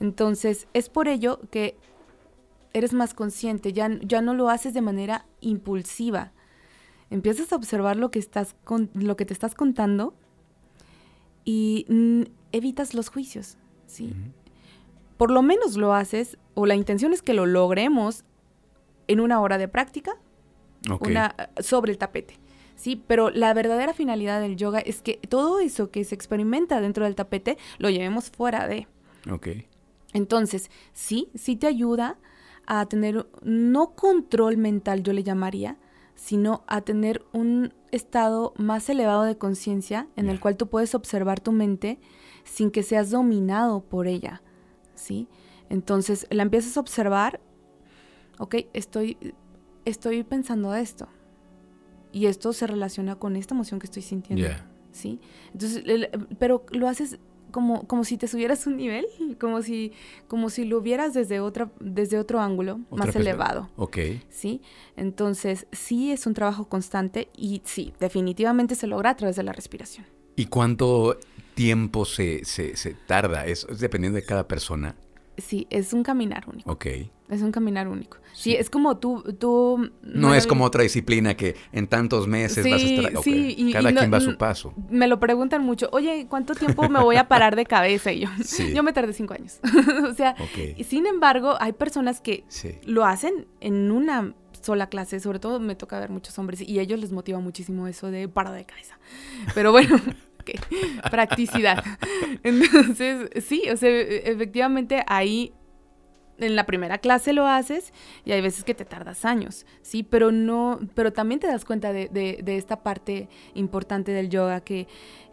Entonces, 0.00 0.66
es 0.72 0.88
por 0.88 1.08
ello 1.08 1.40
que 1.50 1.76
eres 2.72 2.92
más 2.92 3.14
consciente, 3.14 3.72
ya, 3.72 3.88
ya 4.02 4.22
no 4.22 4.34
lo 4.34 4.48
haces 4.48 4.74
de 4.74 4.80
manera 4.80 5.26
impulsiva. 5.40 6.32
Empiezas 7.10 7.52
a 7.52 7.56
observar 7.56 7.96
lo 7.96 8.10
que, 8.10 8.18
estás 8.18 8.54
con, 8.64 8.90
lo 8.94 9.16
que 9.16 9.24
te 9.24 9.32
estás 9.32 9.54
contando 9.54 10.14
y 11.44 11.86
mm, 11.88 12.22
evitas 12.52 12.94
los 12.94 13.08
juicios, 13.08 13.58
¿sí? 13.86 14.14
Por 15.16 15.30
lo 15.30 15.42
menos 15.42 15.76
lo 15.76 15.92
haces, 15.92 16.38
o 16.54 16.66
la 16.66 16.76
intención 16.76 17.12
es 17.12 17.22
que 17.22 17.34
lo 17.34 17.46
logremos 17.46 18.24
en 19.08 19.20
una 19.20 19.40
hora 19.40 19.58
de 19.58 19.68
práctica 19.68 20.12
una, 21.00 21.34
sobre 21.60 21.92
el 21.92 21.98
tapete. 21.98 22.38
Sí, 22.80 22.96
pero 22.96 23.28
la 23.28 23.52
verdadera 23.52 23.92
finalidad 23.92 24.40
del 24.40 24.56
yoga 24.56 24.78
es 24.78 25.02
que 25.02 25.18
todo 25.28 25.60
eso 25.60 25.90
que 25.90 26.02
se 26.02 26.14
experimenta 26.14 26.80
dentro 26.80 27.04
del 27.04 27.14
tapete 27.14 27.58
lo 27.76 27.90
llevemos 27.90 28.30
fuera 28.30 28.66
de. 28.66 28.86
Ok. 29.30 29.48
Entonces, 30.14 30.70
sí, 30.94 31.28
sí 31.34 31.56
te 31.56 31.66
ayuda 31.66 32.16
a 32.64 32.86
tener, 32.86 33.26
no 33.42 33.94
control 33.94 34.56
mental 34.56 35.02
yo 35.02 35.12
le 35.12 35.22
llamaría, 35.22 35.76
sino 36.14 36.64
a 36.68 36.80
tener 36.80 37.22
un 37.34 37.74
estado 37.90 38.54
más 38.56 38.88
elevado 38.88 39.24
de 39.24 39.36
conciencia 39.36 40.08
en 40.16 40.30
el 40.30 40.40
cual 40.40 40.56
tú 40.56 40.68
puedes 40.68 40.94
observar 40.94 41.38
tu 41.38 41.52
mente 41.52 41.98
sin 42.44 42.70
que 42.70 42.82
seas 42.82 43.10
dominado 43.10 43.82
por 43.82 44.06
ella, 44.06 44.40
¿sí? 44.94 45.28
Entonces 45.68 46.26
la 46.30 46.44
empiezas 46.44 46.78
a 46.78 46.80
observar, 46.80 47.40
ok, 48.38 48.54
estoy, 48.72 49.18
estoy 49.84 50.22
pensando 50.22 50.74
esto, 50.74 51.08
y 52.12 52.26
esto 52.26 52.52
se 52.52 52.66
relaciona 52.66 53.16
con 53.16 53.36
esta 53.36 53.54
emoción 53.54 53.80
que 53.80 53.86
estoy 53.86 54.02
sintiendo, 54.02 54.48
¿sí? 54.92 55.20
Entonces, 55.52 55.84
pero 56.38 56.64
lo 56.72 56.88
haces 56.88 57.18
como, 57.50 57.86
como 57.86 58.04
si 58.04 58.16
te 58.16 58.28
subieras 58.28 58.66
un 58.66 58.76
nivel, 58.76 59.06
como 59.38 59.62
si, 59.62 59.92
como 60.28 60.50
si 60.50 60.64
lo 60.64 60.80
vieras 60.80 61.14
desde, 61.14 61.40
otra, 61.40 61.70
desde 61.80 62.18
otro 62.18 62.40
ángulo 62.40 62.80
más 62.90 63.14
elevado. 63.14 63.68
Ok. 63.76 63.98
¿Sí? 64.28 64.62
Entonces, 64.96 65.66
sí 65.72 66.12
es 66.12 66.26
un 66.26 66.34
trabajo 66.34 66.68
constante 66.68 67.28
y 67.36 67.62
sí, 67.64 67.92
definitivamente 68.00 68.74
se 68.74 68.86
logra 68.86 69.10
a 69.10 69.16
través 69.16 69.36
de 69.36 69.42
la 69.42 69.52
respiración. 69.52 70.06
¿Y 70.36 70.46
cuánto 70.46 71.18
tiempo 71.54 72.04
se, 72.04 72.44
se, 72.44 72.76
se 72.76 72.94
tarda? 72.94 73.46
¿Es, 73.46 73.66
dependiendo 73.78 74.16
de 74.16 74.24
cada 74.24 74.48
persona? 74.48 74.94
Sí, 75.40 75.66
es 75.70 75.92
un 75.92 76.02
caminar 76.02 76.48
único. 76.48 76.70
Ok. 76.70 76.86
Es 77.28 77.42
un 77.42 77.52
caminar 77.52 77.86
único. 77.86 78.18
Sí, 78.32 78.56
es 78.56 78.70
como 78.70 78.96
tú... 78.98 79.22
tú 79.38 79.90
no 80.02 80.34
es 80.34 80.46
como 80.46 80.64
otra 80.64 80.82
disciplina 80.82 81.36
que 81.36 81.54
en 81.72 81.86
tantos 81.86 82.26
meses 82.26 82.68
vas 82.68 82.82
a 82.82 82.84
estar... 82.84 83.22
Sí, 83.22 83.54
y, 83.56 83.72
Cada 83.72 83.92
quien 83.92 84.12
va 84.12 84.16
a 84.16 84.20
su 84.20 84.36
paso. 84.36 84.74
Me 84.88 85.06
lo 85.06 85.20
preguntan 85.20 85.62
mucho. 85.62 85.88
Oye, 85.92 86.26
¿cuánto 86.28 86.54
tiempo 86.54 86.88
me 86.88 87.00
voy 87.00 87.16
a 87.16 87.28
parar 87.28 87.54
de 87.54 87.66
cabeza? 87.66 88.12
Y 88.12 88.20
yo, 88.20 88.28
yo 88.74 88.82
me 88.82 88.92
tardé 88.92 89.12
cinco 89.12 89.34
años. 89.34 89.60
o 90.10 90.14
sea, 90.14 90.34
y 90.76 90.84
sin 90.84 91.06
embargo, 91.06 91.56
hay 91.60 91.72
personas 91.72 92.20
que 92.20 92.44
lo 92.84 93.04
hacen 93.04 93.46
en 93.60 93.92
una 93.92 94.34
sola 94.60 94.88
clase. 94.88 95.20
Sobre 95.20 95.38
todo 95.38 95.60
me 95.60 95.76
toca 95.76 96.00
ver 96.00 96.10
muchos 96.10 96.36
hombres 96.38 96.60
y 96.60 96.78
a 96.80 96.82
ellos 96.82 96.98
les 96.98 97.12
motiva 97.12 97.38
muchísimo 97.38 97.86
eso 97.86 98.10
de 98.10 98.28
parar 98.28 98.54
de 98.54 98.64
cabeza. 98.64 98.98
Pero 99.54 99.72
bueno... 99.72 100.00
practicidad. 101.10 101.82
Entonces, 102.42 103.30
sí, 103.44 103.64
o 103.70 103.76
sea, 103.76 103.90
efectivamente 103.90 105.04
ahí 105.06 105.52
en 106.40 106.56
la 106.56 106.66
primera 106.66 106.98
clase 106.98 107.32
lo 107.32 107.46
haces 107.46 107.92
y 108.24 108.32
hay 108.32 108.40
veces 108.40 108.64
que 108.64 108.74
te 108.74 108.84
tardas 108.84 109.24
años, 109.24 109.66
¿sí? 109.82 110.02
Pero 110.02 110.32
no, 110.32 110.80
pero 110.94 111.12
también 111.12 111.40
te 111.40 111.46
das 111.46 111.64
cuenta 111.64 111.92
de, 111.92 112.42
esta 112.46 112.82
parte 112.82 113.28
importante 113.54 114.12
del 114.12 114.30
yoga, 114.30 114.60
que, 114.60 114.88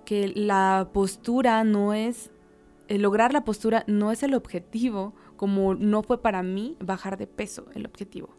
que 0.05 0.27
la 0.35 0.89
postura 0.93 1.63
no 1.63 1.93
es, 1.93 2.31
lograr 2.89 3.33
la 3.33 3.43
postura 3.43 3.83
no 3.87 4.11
es 4.11 4.23
el 4.23 4.33
objetivo, 4.33 5.13
como 5.35 5.75
no 5.75 6.03
fue 6.03 6.21
para 6.21 6.43
mí 6.43 6.75
bajar 6.79 7.17
de 7.17 7.27
peso 7.27 7.67
el 7.73 7.85
objetivo. 7.85 8.29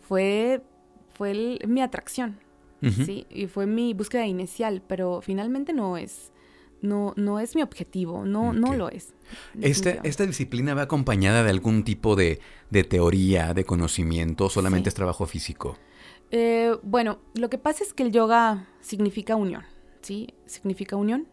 Fue, 0.00 0.62
fue 1.14 1.58
mi 1.66 1.82
atracción, 1.82 2.38
¿sí? 2.82 3.26
Y 3.30 3.46
fue 3.46 3.66
mi 3.66 3.94
búsqueda 3.94 4.26
inicial, 4.26 4.82
pero 4.86 5.20
finalmente 5.20 5.72
no 5.72 5.96
es, 5.96 6.32
no, 6.80 7.12
no 7.16 7.40
es 7.40 7.56
mi 7.56 7.62
objetivo, 7.62 8.24
no, 8.24 8.52
no 8.52 8.74
lo 8.74 8.88
es. 8.88 9.14
Esta, 9.60 9.90
¿Esta 9.90 10.26
disciplina 10.26 10.74
va 10.74 10.82
acompañada 10.82 11.42
de 11.42 11.50
algún 11.50 11.84
tipo 11.84 12.16
de, 12.16 12.40
teoría, 12.88 13.54
de 13.54 13.64
conocimiento, 13.64 14.46
o 14.46 14.50
solamente 14.50 14.88
es 14.88 14.94
trabajo 14.94 15.26
físico? 15.26 15.76
Eh, 16.30 16.76
bueno, 16.82 17.18
lo 17.34 17.50
que 17.50 17.58
pasa 17.58 17.82
es 17.82 17.92
que 17.92 18.02
el 18.02 18.12
yoga 18.12 18.68
significa 18.80 19.36
unión, 19.36 19.64
¿sí? 20.02 20.34
Significa 20.46 20.96
unión, 20.96 21.26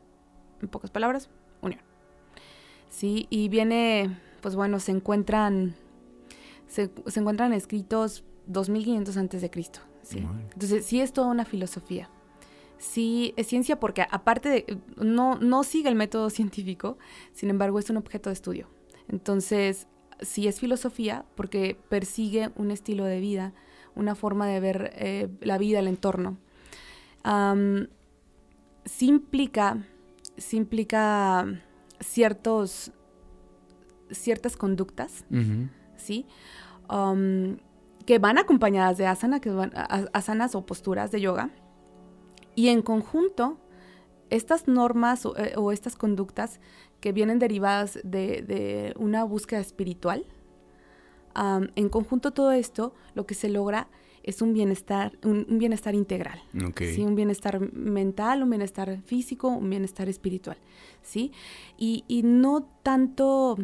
en 0.61 0.67
pocas 0.67 0.89
palabras, 0.89 1.29
unión. 1.61 1.81
Sí, 2.89 3.27
y 3.29 3.49
viene, 3.49 4.17
pues 4.41 4.55
bueno, 4.55 4.79
se 4.79 4.91
encuentran, 4.91 5.75
se, 6.67 6.89
se 7.07 7.19
encuentran 7.19 7.53
escritos 7.53 8.23
2500 8.47 9.17
antes 9.17 9.41
de 9.41 9.49
Cristo, 9.49 9.81
¿sí? 10.05 10.25
Entonces, 10.53 10.85
sí 10.85 11.01
es 11.01 11.11
toda 11.11 11.27
una 11.27 11.45
filosofía 11.45 12.09
sí 12.77 13.33
es 13.37 13.47
ciencia 13.47 13.79
porque 13.79 14.05
aparte 14.09 14.49
de, 14.49 14.77
no, 14.97 15.35
no 15.35 15.63
sigue 15.63 15.89
el 15.89 15.95
método 15.95 16.29
científico, 16.29 16.97
sin 17.33 17.49
embargo 17.49 17.79
es 17.79 17.89
un 17.89 17.97
objeto 17.97 18.29
de 18.29 18.33
estudio. 18.33 18.67
Entonces, 19.07 19.87
sí 20.21 20.47
es 20.47 20.59
filosofía 20.59 21.25
porque 21.35 21.77
persigue 21.89 22.51
un 22.55 22.71
estilo 22.71 23.05
de 23.05 23.19
vida, 23.19 23.53
una 23.95 24.15
forma 24.15 24.47
de 24.47 24.59
ver 24.59 24.91
eh, 24.95 25.29
la 25.41 25.57
vida, 25.57 25.79
el 25.79 25.87
entorno. 25.87 26.37
sí 28.85 29.07
implica, 29.07 29.85
implica 30.51 31.61
ciertos, 31.99 32.91
ciertas 34.11 34.57
conductas, 34.57 35.25
¿sí? 35.97 36.25
Que 38.05 38.19
van 38.19 38.37
acompañadas 38.37 38.97
de 38.97 39.07
asana, 39.07 39.39
que 39.39 39.49
van, 39.49 39.71
asanas 40.13 40.55
o 40.55 40.65
posturas 40.65 41.11
de 41.11 41.21
yoga, 41.21 41.49
y 42.55 42.69
en 42.69 42.81
conjunto, 42.81 43.57
estas 44.29 44.67
normas 44.67 45.25
o, 45.25 45.35
eh, 45.37 45.55
estas 45.73 45.95
conductas 45.95 46.59
que 46.99 47.11
vienen 47.11 47.39
derivadas 47.39 47.99
de, 48.03 48.93
una 48.97 49.23
búsqueda 49.23 49.59
espiritual, 49.59 50.25
en 51.35 51.89
conjunto 51.89 52.31
todo 52.31 52.53
esto, 52.53 52.93
lo 53.13 53.25
que 53.25 53.35
se 53.35 53.49
logra 53.49 53.89
es 54.23 54.41
un 54.41 54.53
bienestar, 54.53 55.19
un, 55.23 55.45
bienestar 55.59 55.93
integral. 55.93 56.41
¿sí? 56.77 57.03
Un 57.03 57.13
bienestar 57.13 57.59
mental, 57.73 58.41
un 58.41 58.49
bienestar 58.49 59.01
físico, 59.03 59.49
un 59.49 59.69
bienestar 59.69 60.09
espiritual. 60.09 60.57
¿sí? 61.03 61.31
Y, 61.77 62.21
no 62.23 62.63
tanto, 62.81 63.57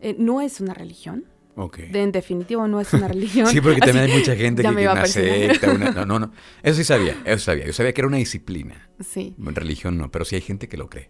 eh, 0.00 0.16
no 0.18 0.40
es 0.40 0.60
una 0.60 0.74
religión, 0.74 1.26
de, 1.56 2.02
en 2.02 2.12
definitivo 2.12 2.68
no 2.68 2.80
es 2.80 2.92
una 2.92 3.08
religión. 3.14 3.46
sí, 3.46 3.60
porque 3.60 3.80
también 3.80 4.04
hay 4.04 4.18
mucha 4.18 4.36
gente 4.36 4.62
que 4.62 4.68
tiene 4.68 4.90
una 4.90 5.06
secta. 5.06 5.72
no, 5.72 6.04
no, 6.06 6.18
no. 6.18 6.32
Eso 6.62 6.76
sí 6.76 6.84
sabía, 6.84 7.16
eso 7.24 7.44
sabía. 7.44 7.66
Yo 7.66 7.72
sabía 7.72 7.92
que 7.92 8.00
era 8.02 8.08
una 8.08 8.18
disciplina. 8.18 8.90
Sí. 9.00 9.34
Religión 9.38 9.96
no, 9.96 10.10
pero 10.10 10.24
sí 10.24 10.34
hay 10.34 10.42
gente 10.42 10.68
que 10.68 10.76
lo 10.76 10.90
cree. 10.90 11.08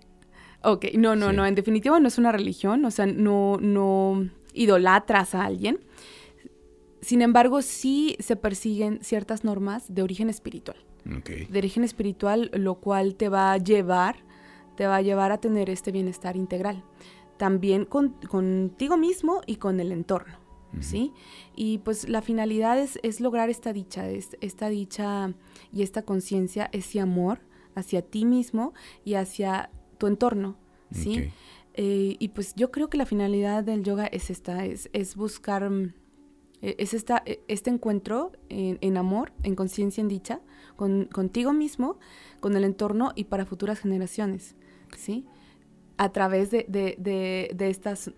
Ok, 0.63 0.87
no, 0.95 1.17
no, 1.17 1.33
no. 1.33 1.47
En 1.47 1.55
definitivo 1.55 1.99
no 1.99 2.09
es 2.09 2.19
una 2.19 2.33
religión. 2.33 2.85
O 2.85 2.91
sea, 2.91 3.07
no, 3.07 3.59
no 3.61 4.29
idolatras 4.55 5.35
a 5.35 5.45
alguien. 5.45 5.81
Sin 7.01 7.23
embargo, 7.23 7.63
sí 7.63 8.17
se 8.21 8.37
persiguen 8.37 9.01
ciertas 9.03 9.45
normas 9.45 9.93
de 9.95 10.03
origen 10.03 10.31
espiritual. 10.31 10.79
Okay. 11.19 11.47
De 11.47 11.59
origen 11.59 11.85
espiritual, 11.85 12.51
lo 12.53 12.77
cual 12.77 13.15
te 13.15 13.29
va 13.29 13.53
a 13.53 13.59
llevar, 13.59 14.17
te 14.77 14.87
va 14.87 14.97
a 14.97 15.03
llevar 15.03 15.31
a 15.31 15.39
tener 15.39 15.71
este 15.71 15.93
bienestar 15.93 16.37
integral 16.37 16.83
también 17.37 17.85
contigo 17.85 18.97
mismo 18.97 19.41
y 19.47 19.57
con 19.57 19.81
el 19.81 19.93
entorno, 19.93 20.39
¿sí? 20.81 21.13
Y 21.55 21.79
pues 21.79 22.09
la 22.09 22.23
finalidad 22.23 22.79
es, 22.79 23.21
lograr 23.21 23.51
esta 23.51 23.73
dicha, 23.73 24.09
esta 24.09 24.69
dicha 24.69 25.35
y 25.73 25.83
esta 25.83 26.03
conciencia, 26.03 26.69
ese 26.73 27.01
amor 27.01 27.41
hacia 27.75 28.03
ti 28.03 28.25
mismo 28.25 28.73
y 29.05 29.15
hacia 29.15 29.71
tu 29.99 30.07
entorno, 30.07 30.57
¿sí? 30.91 31.31
Eh, 31.75 32.17
y 32.19 32.29
pues 32.29 32.55
yo 32.55 32.71
creo 32.71 32.89
que 32.89 32.97
la 32.97 33.05
finalidad 33.05 33.63
del 33.63 33.83
yoga 33.83 34.07
es 34.07 34.31
esta, 34.31 34.65
es, 34.65 34.89
buscar, 35.15 35.69
mm, 35.69 35.93
e, 36.63 36.77
es 36.79 36.95
esta, 36.95 37.23
e, 37.27 37.43
este 37.49 37.69
encuentro 37.69 38.33
en, 38.49 38.97
amor, 38.97 39.33
en 39.43 39.55
conciencia, 39.55 40.01
en 40.01 40.09
dicha, 40.09 40.41
con, 40.77 41.05
contigo 41.05 41.53
mismo, 41.53 41.99
con 42.41 42.57
el 42.57 42.65
entorno 42.65 43.13
y 43.15 43.25
para 43.25 43.45
futuras 43.45 43.79
generaciones, 43.81 44.57
¿sí? 44.97 45.27
A 45.97 46.11
través 46.11 46.51
de, 46.51 47.57
estas 47.59 48.11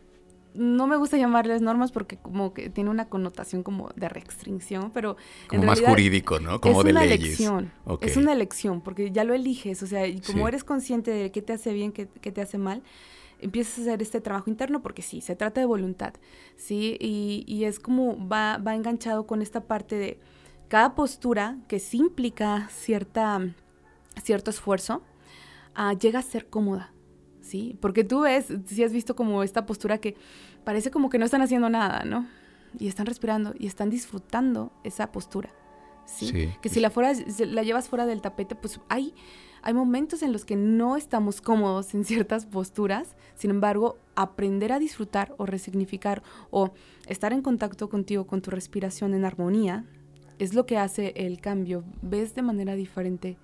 no 0.54 0.86
me 0.86 0.96
gusta 0.96 1.16
llamarles 1.16 1.62
normas 1.62 1.92
porque 1.92 2.16
como 2.16 2.52
que 2.52 2.68
tiene 2.70 2.90
una 2.90 3.08
connotación 3.08 3.62
como 3.62 3.90
de 3.94 4.08
restricción, 4.08 4.90
pero 4.92 5.16
como 5.48 5.62
más 5.64 5.80
jurídico, 5.80 6.40
¿no? 6.40 6.60
Como 6.60 6.80
es 6.80 6.84
de 6.86 6.90
una 6.90 7.04
leyes. 7.04 7.20
elección. 7.20 7.72
Es 8.00 8.16
una 8.16 8.32
elección 8.32 8.80
porque 8.80 9.12
ya 9.12 9.24
lo 9.24 9.34
eliges, 9.34 9.82
o 9.82 9.86
sea, 9.86 10.06
y 10.06 10.20
como 10.20 10.48
eres 10.48 10.64
consciente 10.64 11.10
de 11.10 11.30
qué 11.30 11.42
te 11.42 11.52
hace 11.52 11.72
bien, 11.72 11.92
qué, 11.92 12.08
qué, 12.08 12.32
te 12.32 12.40
hace 12.40 12.58
mal, 12.58 12.82
empiezas 13.40 13.78
a 13.78 13.82
hacer 13.82 14.02
este 14.02 14.20
trabajo 14.20 14.50
interno 14.50 14.82
porque 14.82 15.02
sí, 15.02 15.20
se 15.20 15.36
trata 15.36 15.60
de 15.60 15.66
voluntad, 15.66 16.14
¿sí? 16.56 16.96
Y, 16.98 17.44
y 17.46 17.64
es 17.64 17.78
como 17.78 18.26
va, 18.28 18.58
va 18.58 18.74
enganchado 18.74 19.26
con 19.26 19.42
esta 19.42 19.60
parte 19.60 19.96
de 19.96 20.18
cada 20.68 20.94
postura 20.94 21.58
que 21.66 21.78
sí 21.78 21.98
implica 21.98 22.68
cierta, 22.70 23.40
cierto 24.22 24.50
esfuerzo, 24.50 25.02
uh, 25.76 25.96
llega 25.96 26.18
a 26.18 26.22
ser 26.22 26.48
cómoda. 26.48 26.92
¿Sí? 27.48 27.76
Porque 27.80 28.04
tú 28.04 28.20
ves, 28.20 28.46
si 28.66 28.84
has 28.84 28.92
visto 28.92 29.16
como 29.16 29.42
esta 29.42 29.64
postura 29.64 29.98
que 29.98 30.14
parece 30.64 30.90
como 30.90 31.08
que 31.08 31.18
no 31.18 31.24
están 31.24 31.42
haciendo 31.42 31.70
nada, 31.70 32.04
¿no? 32.04 32.26
Y 32.78 32.88
están 32.88 33.06
respirando 33.06 33.54
y 33.58 33.66
están 33.66 33.88
disfrutando 33.88 34.70
esa 34.84 35.10
postura, 35.10 35.50
¿sí? 36.04 36.50
que 36.60 36.68
si 36.68 36.80
la, 36.80 36.90
fuera, 36.90 37.12
la 37.38 37.62
llevas 37.62 37.88
fuera 37.88 38.04
del 38.04 38.20
tapete, 38.20 38.54
pues 38.54 38.78
hay, 38.90 39.14
hay 39.62 39.72
momentos 39.72 40.22
en 40.22 40.32
los 40.32 40.44
que 40.44 40.56
no 40.56 40.96
estamos 40.96 41.40
cómodos 41.40 41.94
en 41.94 42.04
ciertas 42.04 42.44
posturas, 42.44 43.16
sin 43.34 43.50
embargo, 43.50 43.96
aprender 44.14 44.72
a 44.72 44.78
disfrutar 44.78 45.34
o 45.38 45.46
resignificar 45.46 46.22
o 46.50 46.72
estar 47.06 47.32
en 47.32 47.40
contacto 47.40 47.88
contigo, 47.88 48.26
con 48.26 48.42
tu 48.42 48.50
respiración 48.50 49.14
en 49.14 49.24
armonía, 49.24 49.86
es 50.38 50.52
lo 50.52 50.66
que 50.66 50.76
hace 50.76 51.14
el 51.16 51.40
cambio. 51.40 51.82
Ves 52.02 52.34
de 52.34 52.42
manera 52.42 52.74
diferente 52.74 53.38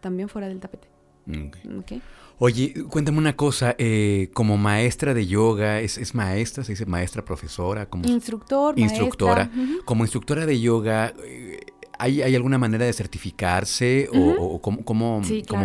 también 0.00 0.28
fuera 0.28 0.48
del 0.48 0.60
tapete. 0.60 0.99
Okay. 1.26 2.02
Oye, 2.42 2.72
cuéntame 2.88 3.18
una 3.18 3.36
cosa, 3.36 3.74
eh, 3.76 4.30
como 4.32 4.56
maestra 4.56 5.12
de 5.12 5.26
yoga, 5.26 5.80
¿es, 5.80 6.14
maestra, 6.14 6.64
se 6.64 6.72
dice 6.72 6.86
maestra, 6.86 7.22
profesora? 7.22 7.84
Como 7.84 8.08
Instructor, 8.08 8.78
Instructora. 8.78 9.50
Como 9.84 10.04
instructora 10.04 10.46
de 10.46 10.58
yoga, 10.58 11.12
eh, 11.22 11.60
¿hay, 11.98 12.34
alguna 12.34 12.56
manera 12.56 12.86
de 12.86 12.94
certificarse 12.94 14.08
o, 14.10 14.58
cómo, 14.62 15.20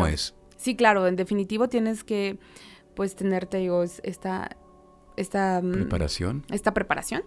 es? 0.08 0.36
Sí, 0.58 0.76
claro, 0.76 1.08
en 1.08 1.15
definitivo 1.15 1.70
tienes 1.70 2.04
que, 2.04 2.39
pues, 2.94 3.15
tenerte, 3.15 3.58
digo, 3.58 3.82
esta... 3.82 4.58
esta 5.15 5.62
mm, 5.63 5.72
¿Preparación? 5.72 6.44
Esta 6.52 6.74
preparación. 6.74 7.24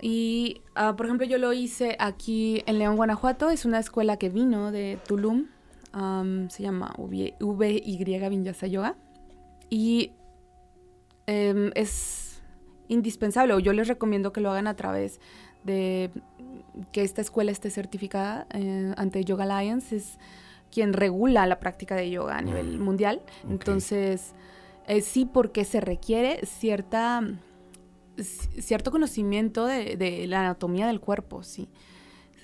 Y, 0.00 0.62
ah, 0.74 0.96
por 0.96 1.06
ejemplo, 1.06 1.26
yo 1.28 1.38
lo 1.38 1.52
hice 1.52 1.96
aquí 2.00 2.64
en 2.66 2.80
León, 2.80 2.96
Guanajuato. 2.96 3.50
Es 3.50 3.64
una 3.64 3.78
escuela 3.78 4.16
que 4.16 4.30
vino 4.30 4.72
de 4.72 4.98
Tulum 5.06 5.46
se 6.48 6.62
llama 6.62 6.94
VY 6.98 7.34
Vinyasa 8.28 8.66
Yoga. 8.66 8.96
Y 9.70 10.12
em, 11.26 11.70
es 11.74 12.42
indispensable, 12.88 13.54
o 13.54 13.58
yo 13.58 13.72
les 13.72 13.88
recomiendo 13.88 14.32
que 14.32 14.40
lo 14.40 14.50
hagan 14.50 14.66
a 14.66 14.76
través 14.76 15.20
de 15.64 16.10
que 16.92 17.02
esta 17.02 17.20
escuela 17.20 17.50
esté 17.50 17.70
certificada 17.70 18.46
eh, 18.52 18.92
ante 18.96 19.24
Yoga 19.24 19.44
Alliance. 19.44 19.96
Es 19.96 20.18
quien 20.70 20.92
regula 20.92 21.46
la 21.46 21.58
práctica 21.58 21.94
de 21.94 22.10
yoga 22.10 22.36
a 22.36 22.42
nivel 22.42 22.78
mm, 22.78 22.82
mundial. 22.82 23.22
Entonces, 23.48 24.34
eh, 24.86 25.00
sí, 25.00 25.24
porque 25.24 25.64
se 25.64 25.80
requiere 25.80 26.44
cierta 26.44 27.22
cierto 28.18 28.90
conocimiento 28.90 29.66
de, 29.66 29.96
de, 29.96 30.26
la 30.26 30.40
anatomía 30.40 30.86
del 30.86 31.00
cuerpo, 31.00 31.42
sí. 31.42 31.68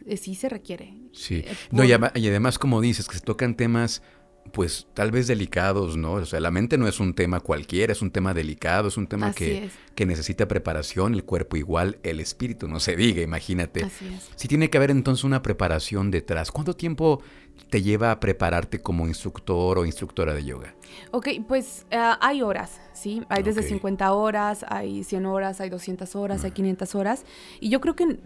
Eh, 0.07 0.17
sí 0.17 0.35
se 0.35 0.49
requiere. 0.49 0.95
Sí. 1.13 1.45
Eh, 1.47 1.55
no, 1.71 1.85
y, 1.85 1.93
además, 1.93 2.59
como 2.59 2.81
dices, 2.81 3.09
que 3.09 3.17
se 3.17 3.21
tocan 3.21 3.57
temas 3.57 4.03
pues 4.51 4.89
tal 4.93 5.13
vez 5.13 5.29
delicados, 5.29 5.97
¿no? 5.97 6.15
O 6.15 6.25
sea, 6.25 6.41
la 6.41 6.51
mente 6.51 6.77
no 6.77 6.89
es 6.89 6.99
un 6.99 7.15
tema 7.15 7.39
cualquiera, 7.39 7.93
es 7.93 8.03
un 8.03 8.11
tema 8.11 8.35
delicado, 8.35 8.89
es 8.89 8.97
un 8.97 9.07
tema 9.07 9.33
que, 9.33 9.71
que, 9.95 10.05
necesita 10.05 10.49
preparación, 10.49 11.15
el 11.15 11.25
cuerpo 11.25 11.57
igual, 11.57 11.99
el 12.03 12.19
espíritu, 12.19 12.67
no 12.67 12.81
se 12.81 12.97
diga, 12.97 13.23
imagínate. 13.23 13.85
Así 13.85 14.09
es. 14.09 14.31
Sí 14.35 14.49
tiene 14.49 14.69
que 14.69 14.79
haber 14.79 14.91
entonces 14.91 15.25
una 15.25 15.43
preparación 15.43 16.11
detrás. 16.11 16.51
¿Cuánto 16.51 16.75
tiempo 16.75 17.23
te 17.71 17.83
lleva 17.83 18.11
a 18.11 18.21
prepararte 18.21 18.81
como 18.81 19.07
instructor 19.07 19.79
o 19.79 19.87
instructora 19.87 20.35
de 20.35 20.45
yoga? 20.45 20.75
Ok, 21.11 21.29
pues 21.47 21.87
eh, 21.91 21.97
hay 22.21 22.43
horas, 22.43 22.81
¿sí? 22.93 23.23
Hay 23.29 23.43
desde 23.43 23.63
50 23.63 24.13
horas, 24.13 24.65
hay 24.69 25.05
100 25.05 25.27
horas, 25.27 25.61
hay 25.61 25.71
200 25.71 26.15
horas, 26.17 26.45
hay 26.45 26.51
500 26.51 26.95
horas. 26.95 27.25
Y 27.61 27.71
yo 27.71 27.81
creo 27.81 27.97
que 27.97 28.19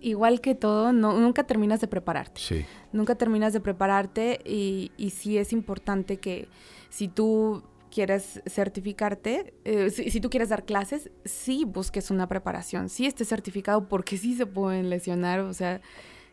igual 0.00 0.40
que 0.40 0.54
todo, 0.54 0.92
no, 0.92 1.18
nunca 1.18 1.44
terminas 1.44 1.80
de 1.80 1.88
prepararte. 1.88 2.40
Sí. 2.40 2.64
Nunca 2.92 3.14
terminas 3.14 3.52
de 3.52 3.60
prepararte 3.60 4.40
y, 4.44 4.92
y 4.96 5.10
sí 5.10 5.38
es 5.38 5.52
importante 5.52 6.18
que 6.18 6.48
si 6.88 7.08
tú 7.08 7.62
quieres 7.90 8.42
certificarte, 8.46 9.54
eh, 9.64 9.90
si, 9.90 10.20
tú 10.20 10.30
quieres 10.30 10.48
dar 10.48 10.64
clases, 10.64 11.10
sí 11.24 11.64
busques 11.64 12.10
una 12.10 12.28
preparación, 12.28 12.88
sí 12.88 13.06
estés 13.06 13.28
certificado 13.28 13.88
porque 13.88 14.16
sí 14.16 14.34
se 14.34 14.46
pueden 14.46 14.88
lesionar, 14.90 15.40
o 15.40 15.52
sea, 15.52 15.80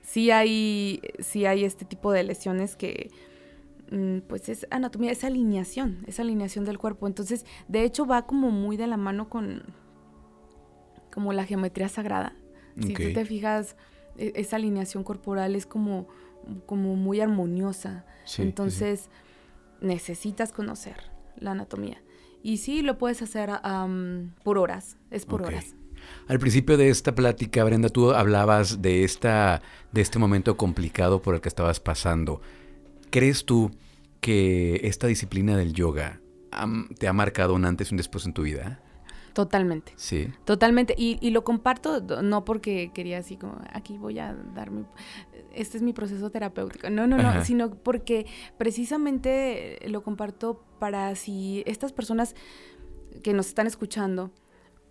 sí 0.01 0.31
hay, 0.31 1.01
sí 1.19 1.45
hay 1.45 1.65
este 1.65 1.83
tipo 1.85 2.11
de 2.11 2.23
lesiones 2.23 2.75
que 2.75 3.11
mm, 3.91 4.19
pues 4.27 4.49
es 4.49 4.67
anatomía, 4.69 5.11
es 5.11 5.23
alineación, 5.23 6.03
es 6.07 6.19
alineación 6.19 6.63
del 6.63 6.77
cuerpo. 6.77 7.07
Entonces, 7.07 7.45
de 7.67 7.83
hecho 7.83 8.05
va 8.05 8.25
como 8.25 8.51
muy 8.51 8.77
de 8.77 8.87
la 8.87 8.97
mano 8.97 9.29
con 9.29 9.63
como 11.13 11.33
la 11.33 11.45
geometría 11.45 11.89
sagrada. 11.89 12.35
Si 12.79 12.93
tú 12.93 13.13
te 13.13 13.25
fijas, 13.25 13.75
e, 14.17 14.33
esa 14.35 14.57
alineación 14.57 15.03
corporal 15.03 15.55
es 15.55 15.65
como, 15.65 16.07
como 16.65 16.95
muy 16.95 17.21
armoniosa. 17.21 18.05
Entonces, 18.37 19.09
necesitas 19.81 20.51
conocer 20.51 21.11
la 21.37 21.51
anatomía. 21.51 22.01
Y 22.43 22.57
sí, 22.57 22.81
lo 22.81 22.97
puedes 22.97 23.21
hacer 23.21 23.49
por 24.43 24.57
horas, 24.57 24.97
es 25.11 25.25
por 25.25 25.43
horas. 25.43 25.75
Al 26.27 26.39
principio 26.39 26.77
de 26.77 26.89
esta 26.89 27.15
plática, 27.15 27.63
Brenda, 27.63 27.89
tú 27.89 28.11
hablabas 28.11 28.81
de, 28.81 29.03
esta, 29.03 29.61
de 29.91 30.01
este 30.01 30.19
momento 30.19 30.55
complicado 30.57 31.21
por 31.21 31.35
el 31.35 31.41
que 31.41 31.49
estabas 31.49 31.79
pasando. 31.79 32.41
¿Crees 33.09 33.45
tú 33.45 33.71
que 34.21 34.81
esta 34.83 35.07
disciplina 35.07 35.57
del 35.57 35.73
yoga 35.73 36.21
te 36.97 37.07
ha 37.07 37.13
marcado 37.13 37.53
un 37.53 37.65
antes 37.65 37.91
y 37.91 37.93
un 37.93 37.97
después 37.97 38.25
en 38.25 38.33
tu 38.33 38.43
vida? 38.43 38.81
Totalmente. 39.37 39.93
Sí. 39.97 40.29
Totalmente. 40.45 40.95
Y, 40.97 41.29
lo 41.29 41.43
comparto 41.43 42.01
no 42.23 42.43
porque 42.43 42.89
quería 42.91 43.19
así 43.19 43.37
como, 43.37 43.61
aquí 43.71 43.95
voy 43.99 44.17
a 44.17 44.33
darme, 44.33 44.85
este 45.53 45.77
es 45.77 45.83
mi 45.83 45.93
proceso 45.93 46.31
terapéutico. 46.31 46.89
No, 46.89 47.05
no, 47.05 47.17
no, 47.19 47.45
sino 47.45 47.69
porque 47.69 48.25
precisamente 48.57 49.77
lo 49.89 50.01
comparto 50.01 50.65
para 50.79 51.13
si 51.13 51.61
estas 51.67 51.93
personas 51.93 52.33
que 53.21 53.33
nos 53.33 53.45
están 53.45 53.67
escuchando, 53.67 54.31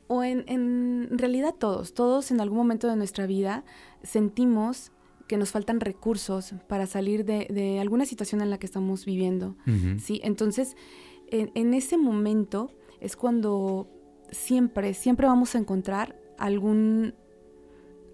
o 0.06 0.22
en, 0.22 0.44
en 0.46 1.18
realidad 1.18 1.52
todos, 1.58 1.92
todos 1.92 2.30
en 2.30 2.40
algún 2.40 2.58
momento 2.58 2.86
de 2.86 2.94
nuestra 2.94 3.26
vida 3.26 3.64
sentimos 4.04 4.92
que 5.26 5.38
nos 5.38 5.50
faltan 5.50 5.80
recursos 5.80 6.54
para 6.68 6.86
salir 6.86 7.24
de, 7.24 7.80
alguna 7.80 8.06
situación 8.06 8.42
en 8.42 8.50
la 8.50 8.58
que 8.58 8.66
estamos 8.66 9.06
viviendo. 9.06 9.56
¿sí? 9.98 10.20
Entonces, 10.22 10.76
en, 11.32 11.50
en 11.56 11.74
ese 11.74 11.98
momento 11.98 12.70
es 13.00 13.16
cuando 13.16 13.88
siempre, 14.30 14.94
siempre 14.94 15.26
vamos 15.26 15.54
a 15.54 15.58
encontrar 15.58 16.16
algún, 16.38 17.14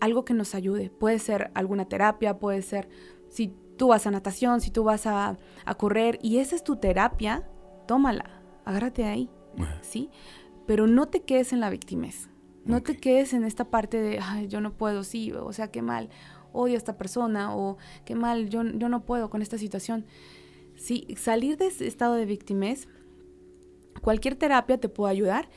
algo 0.00 0.24
que 0.24 0.34
nos 0.34 0.54
ayude. 0.54 0.90
Puede 0.90 1.18
ser 1.18 1.50
alguna 1.54 1.86
terapia, 1.86 2.38
puede 2.38 2.62
ser 2.62 2.88
si 3.28 3.54
tú 3.76 3.88
vas 3.88 4.06
a 4.06 4.10
natación, 4.10 4.60
si 4.60 4.70
tú 4.70 4.84
vas 4.84 5.06
a, 5.06 5.38
correr 5.78 6.18
y 6.22 6.38
esa 6.38 6.54
es 6.54 6.64
tu 6.64 6.76
terapia, 6.76 7.48
tómala, 7.86 8.42
agárrate 8.64 9.04
ahí, 9.04 9.30
¿sí? 9.80 10.10
Pero 10.66 10.86
no 10.86 11.08
te 11.08 11.22
quedes 11.22 11.52
en 11.52 11.60
la 11.60 11.70
victimez. 11.70 12.28
No 12.64 12.80
te 12.82 12.96
quedes 12.96 13.32
en 13.32 13.42
esta 13.42 13.64
parte 13.64 14.00
de, 14.00 14.20
ay, 14.22 14.46
yo 14.46 14.60
no 14.60 14.76
puedo, 14.76 15.02
sí, 15.02 15.32
o 15.32 15.52
sea, 15.52 15.72
qué 15.72 15.82
mal, 15.82 16.10
odio 16.52 16.74
a 16.74 16.78
esta 16.78 16.96
persona, 16.96 17.56
o 17.56 17.76
qué 18.04 18.14
mal, 18.14 18.50
yo, 18.50 18.62
yo 18.62 18.88
no 18.88 19.04
puedo 19.04 19.30
con 19.30 19.42
esta 19.42 19.58
situación. 19.58 20.06
Sí, 20.76 21.08
salir 21.16 21.56
de 21.56 21.66
ese 21.66 21.88
estado 21.88 22.14
de 22.14 22.24
victimez, 22.24 22.86
cualquier 24.00 24.36
terapia 24.36 24.78
te 24.78 24.88
puede 24.88 25.12
ayudar 25.12 25.48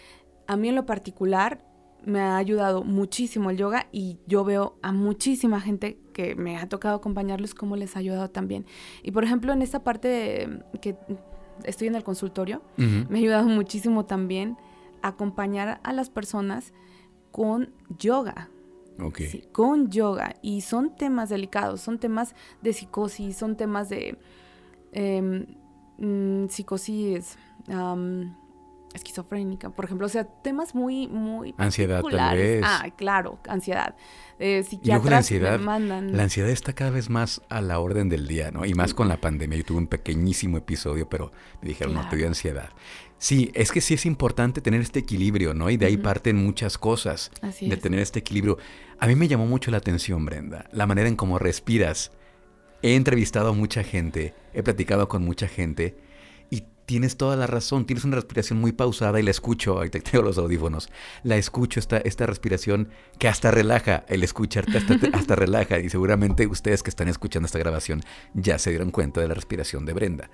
a 0.47 0.55
mí 0.57 0.69
en 0.69 0.75
lo 0.75 0.85
particular 0.85 1.63
me 2.05 2.19
ha 2.21 2.37
ayudado 2.37 2.83
muchísimo 2.83 3.49
el 3.49 3.57
yoga 3.57 3.87
y 3.91 4.19
yo 4.27 4.43
veo 4.43 4.77
a 4.81 4.91
muchísima 4.91 5.59
gente 5.59 5.97
que 6.13 6.35
me 6.35 6.57
ha 6.57 6.69
tocado 6.69 6.95
acompañarlos 6.95 7.55
cómo 7.55 7.75
les 7.75 7.95
ha 7.95 7.99
ayudado 7.99 8.29
también. 8.29 8.65
Y 9.01 9.11
por 9.11 9.23
ejemplo, 9.23 9.51
en 9.53 9.61
esta 9.61 9.83
parte 9.83 10.47
que 10.81 10.95
estoy 11.63 11.87
en 11.87 11.95
el 11.95 12.03
consultorio, 12.03 12.61
me 12.77 13.17
ha 13.17 13.21
ayudado 13.21 13.47
muchísimo 13.47 14.05
también 14.05 14.57
acompañar 15.01 15.79
a 15.83 15.93
las 15.93 16.09
personas 16.09 16.73
con 17.31 17.73
yoga. 17.97 18.49
Okay. 18.97 19.49
con 19.51 19.89
yoga. 19.89 20.35
Y 20.41 20.61
son 20.61 20.95
temas 20.95 21.27
delicados, 21.27 21.81
son 21.81 21.99
temas 21.99 22.33
de 22.61 22.71
psicosis, 22.71 23.35
son 23.35 23.57
temas 23.57 23.89
de 23.89 24.17
em, 24.93 25.45
mm, 25.97 26.47
psicosis 26.47 27.37
esquizofrénica, 28.95 29.69
por 29.69 29.85
ejemplo, 29.85 30.07
o 30.07 30.09
sea, 30.09 30.23
temas 30.23 30.73
muy, 30.73 31.07
muy 31.07 31.53
ansiedad 31.57 32.01
tal 32.01 32.37
vez. 32.37 32.61
Ah, 32.65 32.87
claro, 32.95 33.39
ansiedad. 33.47 33.95
Eh, 34.39 34.65
y 34.69 34.87
luego 34.87 35.09
la 35.09 35.17
ansiedad, 35.17 35.59
la 35.59 36.23
ansiedad 36.23 36.49
está 36.49 36.73
cada 36.73 36.91
vez 36.91 37.09
más 37.09 37.41
a 37.49 37.61
la 37.61 37.79
orden 37.79 38.09
del 38.09 38.27
día, 38.27 38.51
¿no? 38.51 38.65
Y 38.65 38.73
más 38.73 38.93
con 38.93 39.07
la 39.07 39.21
pandemia. 39.21 39.57
Yo 39.57 39.65
tuve 39.65 39.77
un 39.77 39.87
pequeñísimo 39.87 40.57
episodio, 40.57 41.07
pero 41.07 41.31
me 41.61 41.69
dijeron, 41.69 41.93
no, 41.93 42.07
te 42.09 42.17
dio 42.17 42.27
ansiedad. 42.27 42.69
Sí, 43.17 43.51
es 43.53 43.71
que 43.71 43.79
sí 43.79 43.93
es 43.93 44.05
importante 44.05 44.59
tener 44.59 44.81
este 44.81 44.99
equilibrio, 44.99 45.53
¿no? 45.53 45.69
Y 45.69 45.77
de 45.77 45.85
ahí 45.85 45.97
parten 45.97 46.35
muchas 46.35 46.77
cosas, 46.77 47.31
Así 47.41 47.69
de 47.69 47.77
tener 47.77 47.99
este 47.99 48.19
equilibrio. 48.19 48.57
A 48.99 49.07
mí 49.07 49.15
me 49.15 49.27
llamó 49.27 49.45
mucho 49.45 49.71
la 49.71 49.77
atención, 49.77 50.25
Brenda, 50.25 50.65
la 50.71 50.85
manera 50.85 51.07
en 51.07 51.15
cómo 51.15 51.39
respiras. 51.39 52.11
He 52.81 52.95
entrevistado 52.95 53.49
a 53.49 53.53
mucha 53.53 53.83
gente, 53.83 54.33
he 54.53 54.63
platicado 54.63 55.07
con 55.07 55.23
mucha 55.23 55.47
gente 55.47 55.97
tienes 56.85 57.17
toda 57.17 57.35
la 57.35 57.47
razón, 57.47 57.85
tienes 57.85 58.05
una 58.05 58.15
respiración 58.15 58.59
muy 58.59 58.71
pausada 58.71 59.19
y 59.19 59.23
la 59.23 59.31
escucho, 59.31 59.77
ahorita 59.77 59.99
tengo 59.99 60.23
los 60.23 60.37
audífonos, 60.37 60.89
la 61.23 61.37
escucho 61.37 61.79
esta, 61.79 61.97
esta 61.97 62.25
respiración 62.25 62.89
que 63.17 63.27
hasta 63.27 63.51
relaja, 63.51 64.05
el 64.07 64.23
escucharte 64.23 64.77
hasta, 65.13 65.35
relaja 65.35 65.79
y 65.79 65.89
seguramente 65.89 66.47
ustedes 66.47 66.83
que 66.83 66.89
están 66.89 67.07
escuchando 67.07 67.45
esta 67.45 67.59
grabación 67.59 68.01
ya 68.33 68.59
se 68.59 68.69
dieron 68.69 68.91
cuenta 68.91 69.21
de 69.21 69.27
la 69.27 69.33
respiración 69.33 69.85
de 69.85 69.93
Brenda. 69.93 70.29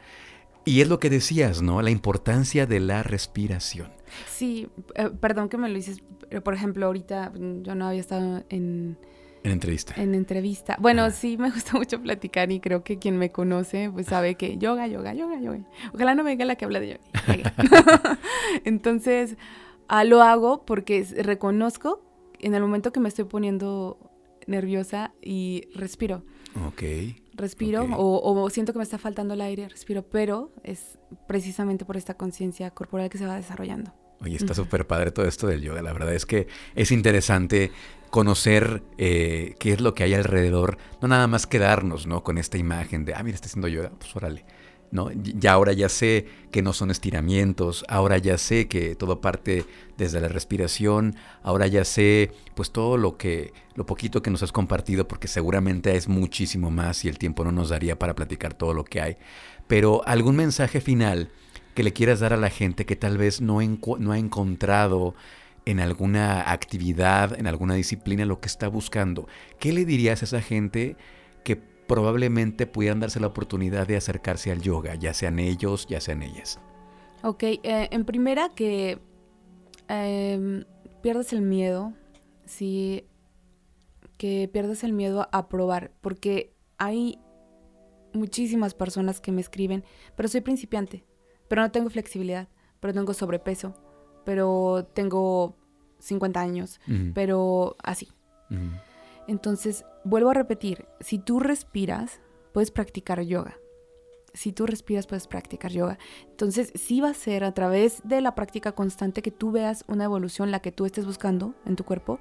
Y 0.64 0.82
es 0.82 0.88
lo 0.88 1.00
que 1.00 1.10
decías, 1.10 1.64
¿no? 1.64 1.82
La 1.82 1.90
importancia 1.90 2.68
de 2.68 2.80
la 2.80 3.02
respiración. 3.02 3.92
Sí, 4.30 4.68
eh, 4.94 5.10
perdón 5.20 5.50
que 5.50 5.58
me 5.58 5.68
lo 5.68 5.74
dices, 5.74 6.04
pero 6.30 6.44
por 6.44 6.54
ejemplo, 6.54 6.86
ahorita 6.86 7.32
yo 7.34 7.74
no 7.74 7.88
había 7.88 8.00
estado 8.00 8.44
en, 8.50 8.98
en 9.44 9.52
entrevista. 9.52 9.94
En 9.98 10.14
entrevista. 10.14 10.78
Bueno, 10.80 11.10
sí 11.12 11.38
me 11.38 11.50
gusta 11.50 11.78
mucho 11.78 12.02
platicar 12.02 12.52
y 12.52 12.60
creo 12.60 12.84
que 12.84 13.00
quien 13.00 13.18
me 13.18 13.32
conoce 13.32 13.90
pues 13.92 14.08
sabe 14.08 14.36
que 14.36 14.58
yoga, 14.58 14.88
yoga, 14.88 15.14
yoga, 15.14 15.40
yoga. 15.40 15.60
Ojalá 15.94 16.16
no 16.16 16.24
venga 16.24 16.46
la 16.46 16.56
que 16.56 16.66
habla 16.66 16.80
de 16.80 17.00
yoga. 17.00 17.54
Entonces, 18.66 19.38
ah, 19.88 20.04
lo 20.04 20.22
hago 20.22 20.66
porque 20.66 21.06
reconozco 21.24 22.04
en 22.40 22.54
el 22.54 22.62
momento 22.62 22.92
que 22.92 23.00
me 23.00 23.10
estoy 23.10 23.26
poniendo 23.26 23.98
nerviosa 24.48 25.14
y 25.22 25.68
respiro. 25.74 26.24
Ok. 26.68 26.84
Respiro 27.34 27.86
O, 27.96 28.42
o, 28.42 28.50
siento 28.50 28.74
que 28.74 28.78
me 28.78 28.84
está 28.84 28.98
faltando 28.98 29.34
el 29.34 29.42
aire, 29.42 29.70
respiro, 29.70 30.04
pero 30.04 30.52
es 30.64 31.00
precisamente 31.28 31.86
por 31.86 31.98
esta 31.98 32.16
conciencia 32.16 32.72
corporal 32.72 33.10
que 33.10 33.18
se 33.18 33.26
va 33.26 33.36
desarrollando. 33.36 33.94
Oye, 34.20 34.36
está 34.36 34.54
súper 34.54 34.86
padre 34.86 35.12
todo 35.12 35.26
esto 35.26 35.48
del 35.48 35.62
yoga. 35.62 35.82
La 35.82 35.94
verdad 35.94 36.14
es 36.14 36.28
que 36.28 36.48
es 36.76 36.92
interesante 36.92 37.72
conocer 38.12 38.84
eh, 38.98 39.56
qué 39.58 39.72
es 39.72 39.82
lo 39.82 39.96
que 39.96 40.04
hay 40.04 40.14
alrededor, 40.14 40.78
no 41.02 41.08
nada 41.08 41.28
más 41.28 41.48
quedarnos, 41.48 42.06
¿no? 42.06 42.24
Con 42.24 42.38
esta 42.38 42.58
imagen 42.58 43.06
de, 43.06 43.16
ah, 43.16 43.24
mira, 43.24 43.36
está 43.36 43.48
haciendo 43.48 43.68
yoga, 43.68 43.92
pues 43.98 44.16
órale. 44.16 44.46
¿no? 44.92 45.10
Ya 45.14 45.54
ahora 45.54 45.72
ya 45.72 45.88
sé 45.88 46.28
que 46.52 46.62
no 46.62 46.74
son 46.74 46.92
estiramientos, 46.92 47.86
ahora 47.88 48.18
ya 48.18 48.38
sé 48.38 48.68
que 48.68 48.94
todo 48.96 49.22
parte 49.22 49.66
desde 49.98 50.20
la 50.20 50.28
respiración, 50.28 51.16
ahora 51.44 51.68
ya 51.68 51.86
sé 51.86 52.32
pues 52.56 52.72
todo 52.72 52.98
lo 52.98 53.16
que, 53.16 53.54
lo 53.76 53.86
poquito 53.86 54.22
que 54.22 54.30
nos 54.30 54.44
has 54.44 54.52
compartido, 54.52 55.08
porque 55.08 55.30
seguramente 55.30 55.96
es 55.96 56.10
muchísimo 56.10 56.70
más 56.72 57.06
y 57.06 57.08
el 57.08 57.18
tiempo 57.18 57.46
no 57.46 57.54
nos 57.54 57.70
daría 57.70 57.98
para 57.98 58.16
platicar 58.16 58.54
todo 58.54 58.74
lo 58.74 58.84
que 58.84 59.00
hay. 59.00 59.18
Pero 59.68 60.06
algún 60.06 60.36
mensaje 60.36 60.82
final 60.82 61.30
que 61.74 61.84
le 61.84 61.94
quieras 61.94 62.20
dar 62.20 62.34
a 62.34 62.38
la 62.38 62.50
gente 62.50 62.86
que 62.86 62.98
tal 62.98 63.18
vez 63.18 63.40
no, 63.40 63.60
no 63.62 64.12
ha 64.12 64.18
encontrado 64.18 65.16
en 65.66 65.80
alguna 65.80 66.52
actividad, 66.52 67.38
en 67.40 67.48
alguna 67.48 67.76
disciplina, 67.76 68.26
lo 68.26 68.40
que 68.40 68.48
está 68.48 68.68
buscando. 68.68 69.28
¿Qué 69.60 69.74
le 69.74 69.86
dirías 69.86 70.22
a 70.22 70.26
esa 70.26 70.42
gente 70.42 70.96
que 71.44 71.56
probablemente 71.56 72.68
pudieran 72.68 73.00
darse 73.00 73.20
la 73.20 73.28
oportunidad 73.28 73.88
de 73.88 73.98
acercarse 73.98 74.52
al 74.52 74.62
yoga, 74.62 74.96
ya 74.96 75.14
sean 75.14 75.40
ellos, 75.40 75.88
ya 75.88 76.00
sean 76.00 76.24
ellas? 76.24 76.60
Ok, 77.24 77.44
eh, 77.44 77.60
en 77.64 78.06
primera 78.06 78.50
que 78.50 79.00
em, 79.88 80.66
pierdas 81.02 81.34
el 81.34 81.42
miedo, 81.42 81.94
sí, 82.46 83.06
que 84.18 84.50
pierdas 84.52 84.84
el 84.84 84.94
miedo 84.94 85.28
a 85.32 85.48
probar, 85.50 85.92
porque 86.02 86.54
hay 86.78 87.20
muchísimas 88.14 88.74
personas 88.74 89.22
que 89.22 89.32
me 89.32 89.42
escriben, 89.42 89.84
pero 90.16 90.30
soy 90.30 90.42
principiante, 90.42 91.04
pero 91.48 91.62
no 91.62 91.72
tengo 91.72 91.90
flexibilidad, 91.90 92.48
pero 92.80 92.94
tengo 92.94 93.14
sobrepeso, 93.14 93.76
pero 94.24 94.88
tengo 94.94 95.56
50 96.00 96.40
años, 96.40 96.80
pero 97.14 97.76
así. 97.84 98.10
Entonces, 99.28 99.86
vuelvo 100.04 100.32
a 100.32 100.34
repetir, 100.34 100.86
si 101.00 101.20
tú 101.20 101.40
respiras, 101.40 102.20
puedes 102.54 102.72
practicar 102.72 103.22
yoga. 103.22 103.58
Si 104.34 104.52
tú 104.54 104.66
respiras, 104.66 105.08
puedes 105.08 105.28
practicar 105.28 105.72
yoga. 105.72 106.00
Entonces, 106.30 106.72
sí 106.76 107.02
va 107.02 107.10
a 107.10 107.14
ser 107.14 107.44
a 107.44 107.54
través 107.54 108.02
de 108.04 108.22
la 108.22 108.34
práctica 108.34 108.72
constante 108.72 109.22
que 109.22 109.32
tú 109.32 109.52
veas 109.52 109.84
una 109.88 110.06
evolución, 110.06 110.52
la 110.52 110.62
que 110.62 110.72
tú 110.72 110.86
estés 110.86 111.06
buscando 111.06 111.54
en 111.66 111.76
tu 111.76 111.84
cuerpo, 111.84 112.20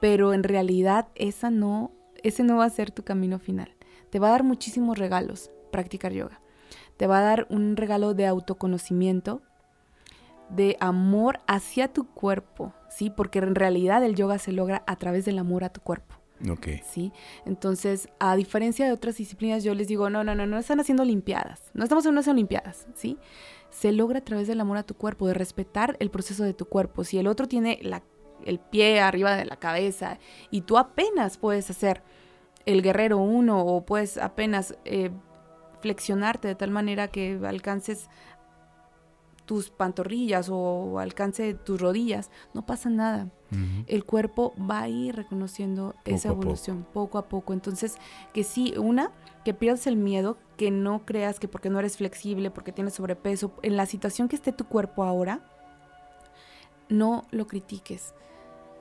pero 0.00 0.32
en 0.32 0.44
realidad 0.44 1.08
esa 1.16 1.50
no, 1.50 1.92
ese 2.22 2.44
no 2.44 2.56
va 2.56 2.64
a 2.64 2.70
ser 2.70 2.90
tu 2.90 3.02
camino 3.02 3.38
final. 3.38 3.74
Te 4.10 4.18
va 4.18 4.28
a 4.28 4.32
dar 4.32 4.44
muchísimos 4.44 4.98
regalos 4.98 5.50
practicar 5.70 6.12
yoga. 6.12 6.40
Te 6.96 7.06
va 7.06 7.18
a 7.18 7.22
dar 7.22 7.46
un 7.50 7.76
regalo 7.76 8.14
de 8.14 8.26
autoconocimiento, 8.26 9.42
de 10.50 10.76
amor 10.80 11.40
hacia 11.46 11.88
tu 11.88 12.06
cuerpo, 12.06 12.72
¿sí? 12.88 13.10
Porque 13.10 13.38
en 13.38 13.54
realidad 13.54 14.02
el 14.04 14.14
yoga 14.14 14.38
se 14.38 14.52
logra 14.52 14.82
a 14.86 14.96
través 14.96 15.24
del 15.24 15.38
amor 15.38 15.64
a 15.64 15.70
tu 15.70 15.80
cuerpo. 15.80 16.16
Ok. 16.48 16.68
¿Sí? 16.88 17.12
Entonces, 17.46 18.08
a 18.20 18.36
diferencia 18.36 18.86
de 18.86 18.92
otras 18.92 19.16
disciplinas, 19.16 19.64
yo 19.64 19.74
les 19.74 19.88
digo, 19.88 20.08
no, 20.08 20.22
no, 20.22 20.34
no, 20.34 20.46
no 20.46 20.58
están 20.58 20.80
haciendo 20.80 21.02
olimpiadas. 21.02 21.70
No 21.74 21.82
estamos 21.82 22.06
en 22.06 22.12
unas 22.12 22.28
olimpiadas, 22.28 22.86
¿sí? 22.94 23.18
Se 23.70 23.92
logra 23.92 24.20
a 24.20 24.24
través 24.24 24.46
del 24.46 24.60
amor 24.60 24.76
a 24.78 24.84
tu 24.84 24.94
cuerpo, 24.94 25.26
de 25.26 25.34
respetar 25.34 25.96
el 26.00 26.10
proceso 26.10 26.44
de 26.44 26.54
tu 26.54 26.66
cuerpo. 26.66 27.04
Si 27.04 27.18
el 27.18 27.26
otro 27.26 27.48
tiene 27.48 27.80
el 28.44 28.58
pie 28.60 29.00
arriba 29.00 29.36
de 29.36 29.44
la 29.44 29.56
cabeza 29.56 30.18
y 30.50 30.62
tú 30.62 30.78
apenas 30.78 31.38
puedes 31.38 31.68
hacer 31.70 32.02
el 32.66 32.82
guerrero 32.82 33.18
uno 33.18 33.64
o 33.64 33.84
puedes 33.84 34.16
apenas 34.16 34.76
eh, 34.84 35.10
flexionarte 35.80 36.48
de 36.48 36.54
tal 36.54 36.70
manera 36.70 37.08
que 37.08 37.38
alcances 37.44 38.08
tus 39.48 39.70
pantorrillas 39.70 40.50
o 40.52 40.98
alcance 40.98 41.54
tus 41.54 41.80
rodillas, 41.80 42.30
no 42.52 42.66
pasa 42.66 42.90
nada. 42.90 43.30
El 43.86 44.04
cuerpo 44.04 44.52
va 44.58 44.82
a 44.82 44.88
ir 44.90 45.16
reconociendo 45.16 45.94
esa 46.04 46.28
evolución 46.28 46.86
poco 46.92 47.16
a 47.16 47.30
poco. 47.30 47.54
Entonces, 47.54 47.96
que 48.34 48.44
sí, 48.44 48.74
una, 48.76 49.10
que 49.46 49.54
pierdas 49.54 49.86
el 49.86 49.96
miedo, 49.96 50.36
que 50.58 50.70
no 50.70 51.06
creas 51.06 51.40
que 51.40 51.48
porque 51.48 51.70
no 51.70 51.78
eres 51.78 51.96
flexible, 51.96 52.50
porque 52.50 52.72
tienes 52.72 52.92
sobrepeso, 52.92 53.54
en 53.62 53.78
la 53.78 53.86
situación 53.86 54.28
que 54.28 54.36
esté 54.36 54.52
tu 54.52 54.66
cuerpo 54.66 55.02
ahora, 55.02 55.40
no 56.90 57.24
lo 57.30 57.46
critiques. 57.46 58.12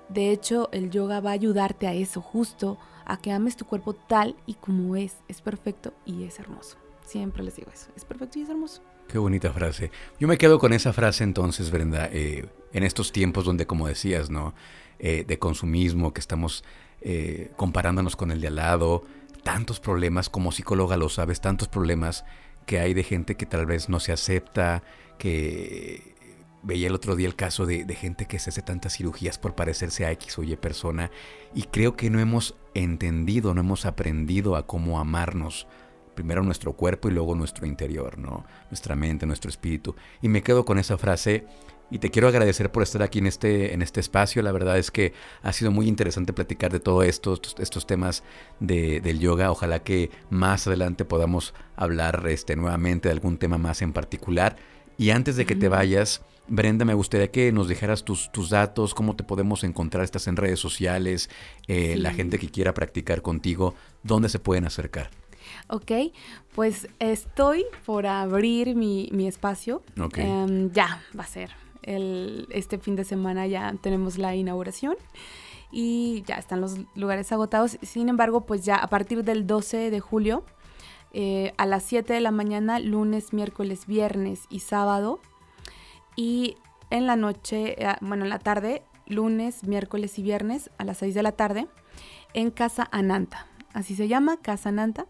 De 0.10 0.32
hecho, 0.32 0.68
el 0.74 0.90
yoga 0.90 1.22
va 1.22 1.30
a 1.30 1.34
ayudarte 1.34 1.88
a 1.88 1.94
eso, 1.94 2.20
justo 2.20 2.78
a 3.06 3.16
que 3.16 3.32
ames 3.32 3.56
tu 3.56 3.64
cuerpo 3.64 3.94
tal 3.94 4.36
y 4.46 4.56
como 4.56 4.98
es. 4.98 5.16
Es 5.30 5.40
perfecto 5.40 5.94
y 6.06 6.26
es 6.26 6.40
hermoso. 6.40 6.76
Siempre 7.06 7.42
les 7.42 7.56
digo 7.56 7.72
eso. 7.72 7.90
Es 7.96 8.04
perfecto 8.04 8.38
y 8.38 8.42
es 8.42 8.50
hermoso. 8.50 8.82
Qué 9.08 9.18
bonita 9.18 9.54
frase. 9.54 9.90
Yo 10.20 10.28
me 10.28 10.38
quedo 10.38 10.60
con 10.60 10.74
esa 10.74 10.92
frase 10.92 11.24
entonces, 11.24 11.72
Brenda, 11.72 12.10
eh, 12.12 12.46
en 12.74 12.84
estos 12.84 13.14
tiempos 13.14 13.46
donde, 13.46 13.66
como 13.66 13.88
decías, 13.88 14.30
¿no? 14.30 14.54
Eh, 15.00 15.24
de 15.26 15.40
consumismo, 15.40 16.14
que 16.14 16.20
estamos 16.20 16.66
eh, 17.02 17.52
comparándonos 17.56 18.18
con 18.18 18.32
el 18.32 18.42
de 18.42 18.48
al 18.48 18.56
lado, 18.56 19.04
tantos 19.44 19.80
problemas, 19.80 20.30
como 20.30 20.52
psicóloga 20.52 20.98
lo 20.98 21.08
sabes, 21.08 21.40
tantos 21.40 21.70
problemas 21.70 22.26
que 22.66 22.80
hay 22.80 22.94
de 22.94 23.04
gente 23.04 23.36
que 23.36 23.46
tal 23.46 23.66
vez 23.66 23.88
no 23.88 24.02
se 24.02 24.12
acepta, 24.12 24.84
que 25.18 26.16
veía 26.62 26.88
el 26.88 26.96
otro 26.96 27.16
día 27.16 27.28
el 27.28 27.36
caso 27.36 27.66
de, 27.66 27.86
de, 27.86 27.96
gente 27.96 28.26
que 28.26 28.40
se 28.40 28.50
hace 28.50 28.62
tantas 28.62 28.98
cirugías 28.98 29.38
por 29.38 29.56
parecerse 29.56 30.06
a 30.06 30.12
X 30.12 30.38
o 30.38 30.44
Y 30.44 30.58
persona 30.58 31.12
y 31.54 31.64
creo 31.64 31.96
que 31.96 32.10
no 32.10 32.20
hemos 32.20 32.56
entendido, 32.74 33.54
no 33.54 33.62
hemos 33.62 33.86
aprendido 33.86 34.58
a 34.58 34.68
cómo 34.68 35.00
amarnos 35.00 35.68
primero 36.18 36.42
nuestro 36.42 36.74
cuerpo 36.74 37.08
y 37.08 37.12
luego 37.12 37.36
nuestro 37.36 37.68
interior, 37.68 38.18
¿no? 38.18 38.44
Nuestra 38.72 38.96
mente, 38.96 39.28
nuestro 39.28 39.50
espíritu. 39.50 39.96
Y 40.22 40.28
me 40.28 40.42
quedo 40.42 40.66
con 40.66 40.80
esa 40.80 40.98
frase 40.98 41.46
y 41.92 42.00
te 42.00 42.10
quiero 42.10 42.28
agradecer 42.28 42.72
por 42.72 42.82
estar 42.82 43.04
aquí 43.04 43.20
en 43.20 43.28
este, 43.28 43.74
en 43.76 43.84
este 43.84 44.00
espacio. 44.00 44.42
La 44.42 44.52
verdad 44.52 44.80
es 44.80 44.90
que 44.90 45.14
ha 45.44 45.54
sido 45.54 45.72
muy 45.72 45.88
interesante 45.88 46.34
platicar 46.34 46.72
de 46.72 46.80
todo 46.80 47.04
esto, 47.04 47.40
estos, 47.60 47.86
temas 47.86 48.24
de, 48.60 49.00
del 49.00 49.20
yoga. 49.20 49.52
Ojalá 49.52 49.84
que 49.84 50.10
más 50.32 50.66
adelante 50.66 51.06
podamos 51.06 51.54
hablar 51.76 52.26
este, 52.28 52.56
nuevamente 52.56 53.10
de 53.10 53.14
algún 53.14 53.38
tema 53.38 53.60
más 53.60 53.84
en 53.84 53.94
particular. 53.94 54.58
Y 54.98 55.12
antes 55.12 55.36
de 55.36 55.46
que 55.46 55.56
te 55.56 55.70
vayas, 55.70 56.24
Brenda, 56.48 56.84
me 56.84 56.96
gustaría 56.96 57.30
que 57.30 57.52
nos 57.52 57.68
dejaras 57.68 58.04
tus, 58.04 58.32
tus 58.32 58.50
datos, 58.50 58.96
cómo 58.96 59.16
te 59.16 59.24
podemos 59.24 59.64
encontrar, 59.64 60.04
estás 60.04 60.28
en 60.28 60.38
redes 60.38 60.60
sociales, 60.60 61.30
eh, 61.68 61.96
la 61.98 62.14
gente 62.14 62.40
que 62.40 62.50
quiera 62.50 62.74
practicar 62.74 63.22
contigo, 63.22 63.76
¿dónde 64.02 64.30
se 64.30 64.40
pueden 64.40 64.66
acercar? 64.66 65.12
Ok, 65.68 65.92
pues 66.56 66.88
estoy 67.00 67.66
por 67.86 68.06
abrir 68.06 68.76
mi, 68.76 69.10
espacio. 69.28 69.82
Em, 70.16 70.72
ya, 70.72 71.02
va 71.18 71.24
a 71.24 71.28
ser. 71.28 71.52
El, 71.84 72.48
este 72.52 72.78
fin 72.78 72.96
de 72.96 73.04
semana 73.04 73.48
ya 73.48 73.74
tenemos 73.82 74.18
la 74.18 74.36
inauguración 74.36 74.96
y 75.72 76.24
ya 76.26 76.36
están 76.36 76.62
los 76.62 76.78
lugares 76.96 77.32
agotados. 77.32 77.78
Sin 77.82 78.10
embargo, 78.10 78.42
pues 78.42 78.64
ya 78.66 78.76
a 78.76 78.88
partir 78.88 79.24
del 79.24 79.48
12 79.48 79.92
de 79.92 80.00
julio, 80.00 80.44
eh, 81.14 81.54
a 81.58 81.66
las 81.66 81.84
7 81.84 82.14
de 82.14 82.22
la 82.22 82.32
mañana, 82.32 82.80
lunes, 82.80 83.34
miércoles, 83.34 83.88
viernes 83.88 84.46
y 84.50 84.60
sábado. 84.60 85.20
Y 86.16 86.58
en 86.90 87.08
la 87.08 87.16
noche, 87.16 87.82
eh, 87.84 87.96
bueno, 88.02 88.24
en 88.24 88.30
la 88.30 88.40
tarde, 88.40 88.84
lunes, 89.08 89.64
miércoles 89.66 90.18
y 90.20 90.24
viernes 90.24 90.70
a 90.78 90.84
las 90.84 90.98
6 90.98 91.14
de 91.16 91.24
la 91.24 91.32
tarde 91.32 91.68
en 92.34 92.52
Casa 92.52 92.88
Ananta. 92.92 93.48
Así 93.74 93.96
se 93.96 94.08
llama, 94.08 94.38
Casa 94.38 94.70
Ananta. 94.70 95.06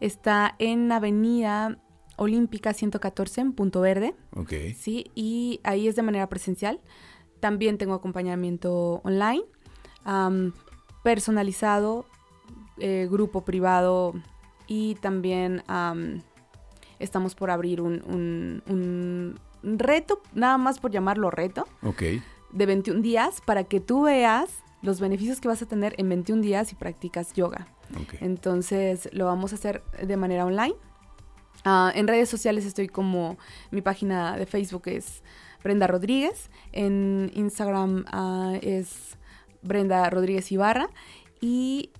Está 0.00 0.54
en 0.58 0.90
Avenida 0.92 1.78
Olímpica 2.16 2.72
114 2.74 3.40
en 3.40 3.52
Punto 3.52 3.80
Verde. 3.80 4.14
Ok. 4.34 4.52
Sí, 4.76 5.10
y 5.14 5.60
ahí 5.64 5.88
es 5.88 5.96
de 5.96 6.02
manera 6.02 6.28
presencial. 6.28 6.80
También 7.40 7.78
tengo 7.78 7.94
acompañamiento 7.94 9.00
online, 9.04 9.44
personalizado, 11.02 12.06
eh, 12.78 13.08
grupo 13.10 13.44
privado 13.44 14.14
y 14.66 14.94
también 14.96 15.62
am, 15.66 16.22
estamos 16.98 17.34
por 17.34 17.50
abrir 17.50 17.80
un, 17.80 18.02
un- 18.68 19.38
un 19.62 19.78
reto, 19.78 20.20
nada 20.34 20.58
más 20.58 20.78
por 20.78 20.90
llamarlo 20.90 21.30
reto, 21.30 21.66
Ok. 21.82 22.02
de 22.52 22.66
21 22.66 23.02
días 23.02 23.40
para 23.44 23.64
que 23.64 23.80
tú 23.80 24.02
veas 24.02 24.50
los 24.82 25.00
beneficios 25.00 25.40
que 25.40 25.48
vas 25.48 25.62
a 25.62 25.66
tener 25.66 25.94
en 25.98 26.08
21 26.08 26.42
días 26.42 26.68
si 26.68 26.74
practicas 26.74 27.32
yoga. 27.34 27.68
Entonces 28.20 29.08
lo 29.12 29.26
vamos 29.26 29.52
a 29.52 29.56
hacer 29.56 29.82
de 30.02 30.16
manera 30.16 30.44
online. 30.44 30.74
Ah, 31.64 31.90
en 31.94 32.06
redes 32.06 32.28
sociales 32.28 32.64
estoy 32.64 32.88
como 32.88 33.36
mi 33.70 33.82
página 33.82 34.36
de 34.36 34.46
Facebook 34.46 34.82
es 34.86 35.22
Brenda 35.62 35.86
Rodríguez. 35.86 36.50
En 36.72 37.30
Instagram 37.34 38.04
ah, 38.08 38.54
es 38.62 39.16
Brenda 39.62 40.08
Rodríguez 40.10 40.50
Ibarra. 40.52 40.88
Y 41.40 41.90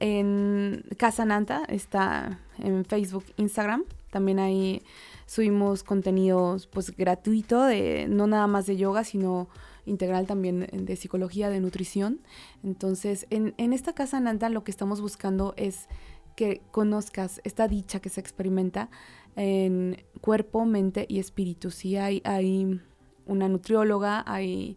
en 0.00 0.84
Casa 0.96 1.24
Nanta 1.24 1.62
está 1.68 2.40
en 2.58 2.84
Facebook, 2.84 3.24
Instagram. 3.36 3.84
También 4.10 4.38
ahí 4.38 4.82
subimos 5.26 5.82
contenidos 5.82 6.66
pues 6.66 6.94
gratuito 6.94 7.64
de 7.64 8.06
no 8.08 8.26
nada 8.26 8.46
más 8.46 8.66
de 8.66 8.76
yoga, 8.76 9.04
sino 9.04 9.48
integral 9.84 10.26
también 10.26 10.68
de 10.72 10.96
psicología, 10.96 11.50
de 11.50 11.60
nutrición. 11.60 12.20
Entonces, 12.62 13.26
en, 13.30 13.54
en 13.58 13.72
esta 13.72 13.94
Casa 13.94 14.20
Nanta 14.20 14.48
lo 14.48 14.64
que 14.64 14.70
estamos 14.70 15.00
buscando 15.00 15.54
es 15.56 15.88
que 16.36 16.62
conozcas 16.70 17.40
esta 17.44 17.68
dicha 17.68 18.00
que 18.00 18.08
se 18.08 18.20
experimenta 18.20 18.88
en 19.36 20.02
cuerpo, 20.20 20.64
mente 20.64 21.06
y 21.08 21.18
espíritu. 21.18 21.70
Sí, 21.70 21.96
hay, 21.96 22.22
hay 22.24 22.80
una 23.26 23.48
nutrióloga, 23.48 24.24
hay, 24.26 24.76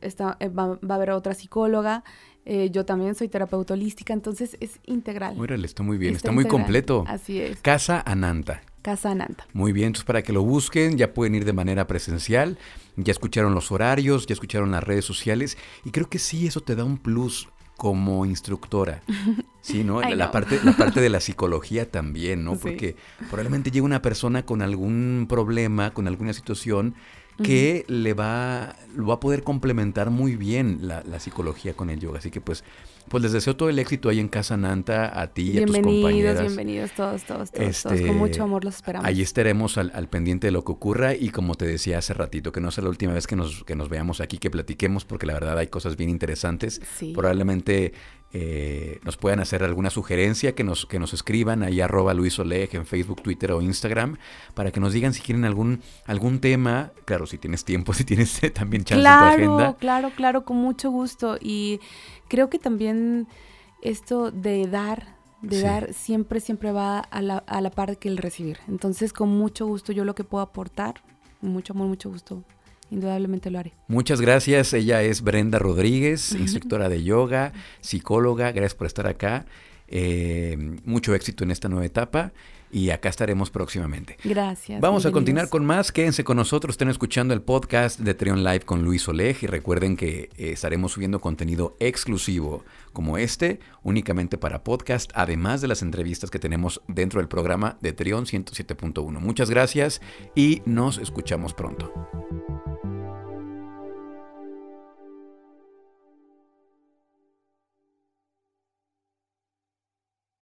está, 0.00 0.36
eh, 0.40 0.48
va, 0.48 0.78
va 0.78 0.94
a 0.94 0.96
haber 0.96 1.10
otra 1.10 1.34
psicóloga, 1.34 2.04
eh, 2.44 2.70
yo 2.70 2.84
también 2.84 3.14
soy 3.14 3.28
terapeuta 3.28 3.74
holística, 3.74 4.12
entonces 4.12 4.56
es 4.60 4.80
integral. 4.86 5.38
Órale, 5.38 5.66
está 5.66 5.82
muy 5.82 5.98
bien, 5.98 6.14
está, 6.14 6.28
Está 6.28 6.32
muy 6.32 6.46
completo. 6.46 7.04
Así 7.06 7.40
es, 7.40 7.60
Casa 7.60 8.02
Ananta. 8.04 8.62
Casa. 8.82 9.14
Muy 9.52 9.72
bien, 9.72 9.88
entonces 9.88 10.06
para 10.06 10.22
que 10.22 10.32
lo 10.32 10.42
busquen, 10.42 10.96
ya 10.96 11.12
pueden 11.12 11.34
ir 11.34 11.44
de 11.44 11.52
manera 11.52 11.86
presencial, 11.86 12.58
ya 12.96 13.12
escucharon 13.12 13.54
los 13.54 13.70
horarios, 13.72 14.26
ya 14.26 14.32
escucharon 14.32 14.70
las 14.70 14.82
redes 14.82 15.04
sociales 15.04 15.58
y 15.84 15.90
creo 15.90 16.08
que 16.08 16.18
sí, 16.18 16.46
eso 16.46 16.60
te 16.60 16.74
da 16.74 16.84
un 16.84 16.98
plus 16.98 17.48
como 17.76 18.26
instructora. 18.26 19.02
Sí, 19.62 19.84
¿no? 19.84 20.00
Ay, 20.00 20.14
la, 20.14 20.24
no. 20.26 20.32
Parte, 20.32 20.58
la 20.64 20.72
parte 20.72 21.02
de 21.02 21.10
la 21.10 21.20
psicología 21.20 21.90
también, 21.90 22.44
¿no? 22.46 22.54
Sí. 22.54 22.60
Porque 22.62 22.96
probablemente 23.28 23.70
llega 23.70 23.84
una 23.84 24.00
persona 24.00 24.46
con 24.46 24.62
algún 24.62 25.26
problema, 25.28 25.92
con 25.92 26.08
alguna 26.08 26.32
situación 26.32 26.94
que 27.42 27.84
le 27.86 28.14
va, 28.14 28.74
lo 28.96 29.06
va 29.06 29.14
a 29.14 29.20
poder 29.20 29.42
complementar 29.42 30.08
muy 30.08 30.36
bien 30.36 30.78
la, 30.80 31.02
la 31.02 31.20
psicología 31.20 31.74
con 31.74 31.90
el 31.90 32.00
yoga. 32.00 32.20
Así 32.20 32.30
que 32.30 32.40
pues, 32.40 32.64
pues 33.10 33.24
les 33.24 33.32
deseo 33.32 33.56
todo 33.56 33.68
el 33.68 33.78
éxito 33.80 34.08
ahí 34.08 34.20
en 34.20 34.28
Casa 34.28 34.56
Nanta, 34.56 35.20
a 35.20 35.26
ti 35.32 35.50
y 35.50 35.58
a 35.58 35.66
tus 35.66 35.72
Bienvenidos, 35.72 36.02
compañeras. 36.02 36.40
bienvenidos 36.42 36.92
todos, 36.92 37.24
todos, 37.24 37.50
todos, 37.50 37.82
todos. 37.82 37.96
Este, 37.96 38.06
Con 38.06 38.18
mucho 38.18 38.44
amor 38.44 38.64
los 38.64 38.76
esperamos. 38.76 39.04
Ahí 39.08 39.20
estaremos 39.20 39.78
al, 39.78 39.90
al 39.96 40.08
pendiente 40.08 40.46
de 40.46 40.52
lo 40.52 40.62
que 40.64 40.70
ocurra 40.70 41.16
y 41.16 41.30
como 41.30 41.56
te 41.56 41.66
decía 41.66 41.98
hace 41.98 42.14
ratito, 42.14 42.52
que 42.52 42.60
no 42.60 42.70
sea 42.70 42.84
la 42.84 42.90
última 42.90 43.12
vez 43.12 43.26
que 43.26 43.34
nos, 43.34 43.64
que 43.64 43.74
nos 43.74 43.88
veamos 43.88 44.20
aquí, 44.20 44.38
que 44.38 44.48
platiquemos, 44.48 45.04
porque 45.04 45.26
la 45.26 45.34
verdad 45.34 45.58
hay 45.58 45.66
cosas 45.66 45.96
bien 45.96 46.08
interesantes. 46.08 46.80
Sí. 46.96 47.12
Probablemente 47.12 47.94
eh, 48.32 49.00
nos 49.02 49.16
puedan 49.16 49.40
hacer 49.40 49.64
alguna 49.64 49.90
sugerencia, 49.90 50.54
que 50.54 50.62
nos, 50.64 50.86
que 50.86 50.98
nos 50.98 51.12
escriban 51.14 51.62
ahí 51.62 51.80
arroba 51.80 52.14
Luis 52.14 52.38
Oleg 52.38 52.74
en 52.74 52.86
Facebook, 52.86 53.22
Twitter 53.22 53.50
o 53.52 53.60
Instagram, 53.60 54.18
para 54.54 54.70
que 54.70 54.78
nos 54.80 54.92
digan 54.92 55.12
si 55.14 55.20
quieren 55.20 55.44
algún, 55.44 55.82
algún 56.06 56.40
tema. 56.40 56.92
Claro, 57.06 57.26
si 57.26 57.38
tienes 57.38 57.64
tiempo, 57.64 57.92
si 57.94 58.04
tienes 58.04 58.40
también 58.54 58.84
chance 58.84 59.00
en 59.00 59.02
tu 59.02 59.08
Claro, 59.18 59.26
agenda. 59.34 59.76
claro, 59.78 60.10
claro, 60.16 60.44
con 60.44 60.56
mucho 60.58 60.90
gusto. 60.90 61.38
Y 61.40 61.80
creo 62.28 62.48
que 62.50 62.58
también 62.58 63.26
esto 63.82 64.30
de 64.30 64.66
dar, 64.66 65.16
de 65.42 65.56
Sí. 65.56 65.62
dar, 65.62 65.92
siempre, 65.94 66.38
siempre 66.40 66.70
va 66.70 66.98
a 67.00 67.22
la, 67.22 67.38
a 67.38 67.60
la 67.60 67.70
par 67.70 67.96
que 67.98 68.08
el 68.08 68.18
recibir. 68.18 68.58
Entonces, 68.68 69.12
con 69.12 69.28
mucho 69.30 69.66
gusto, 69.66 69.90
yo 69.92 70.04
lo 70.04 70.14
que 70.14 70.22
puedo 70.22 70.42
aportar, 70.42 71.02
mucho 71.40 71.72
amor, 71.72 71.88
mucho 71.88 72.10
gusto, 72.10 72.44
indudablemente 72.90 73.50
lo 73.50 73.58
haré. 73.58 73.72
Muchas 73.88 74.20
gracias. 74.20 74.72
Ella 74.72 75.02
es 75.02 75.22
Brenda 75.22 75.58
Rodríguez, 75.58 76.32
instructora 76.32 76.88
de 76.88 77.02
yoga, 77.02 77.52
psicóloga. 77.80 78.52
Gracias 78.52 78.74
por 78.74 78.86
estar 78.86 79.06
acá. 79.06 79.46
Eh, 79.88 80.56
mucho 80.84 81.14
éxito 81.14 81.44
en 81.44 81.50
esta 81.50 81.68
nueva 81.68 81.84
etapa 81.84 82.32
y 82.70 82.90
acá 82.90 83.08
estaremos 83.08 83.50
próximamente. 83.50 84.16
Gracias. 84.24 84.80
Vamos 84.80 85.06
a 85.06 85.12
continuar 85.12 85.48
con 85.48 85.64
más. 85.64 85.92
Quédense 85.92 86.24
con 86.24 86.36
nosotros, 86.36 86.74
estén 86.74 86.88
escuchando 86.88 87.34
el 87.34 87.42
podcast 87.42 88.00
de 88.00 88.14
Trion 88.14 88.44
Live 88.44 88.60
con 88.60 88.82
Luis 88.84 89.06
Oleg 89.08 89.36
y 89.42 89.46
recuerden 89.46 89.96
que 89.96 90.30
eh, 90.36 90.52
estaremos 90.52 90.92
subiendo 90.92 91.20
contenido 91.20 91.76
exclusivo 91.80 92.64
como 92.92 93.18
este, 93.18 93.60
únicamente 93.82 94.38
para 94.38 94.64
podcast, 94.64 95.10
además 95.14 95.60
de 95.60 95.68
las 95.68 95.82
entrevistas 95.82 96.30
que 96.30 96.38
tenemos 96.38 96.80
dentro 96.88 97.20
del 97.20 97.28
programa 97.28 97.76
de 97.80 97.92
Trion 97.92 98.26
107.1. 98.26 99.20
Muchas 99.20 99.50
gracias 99.50 100.00
y 100.34 100.62
nos 100.64 100.98
escuchamos 100.98 101.54
pronto. 101.54 101.92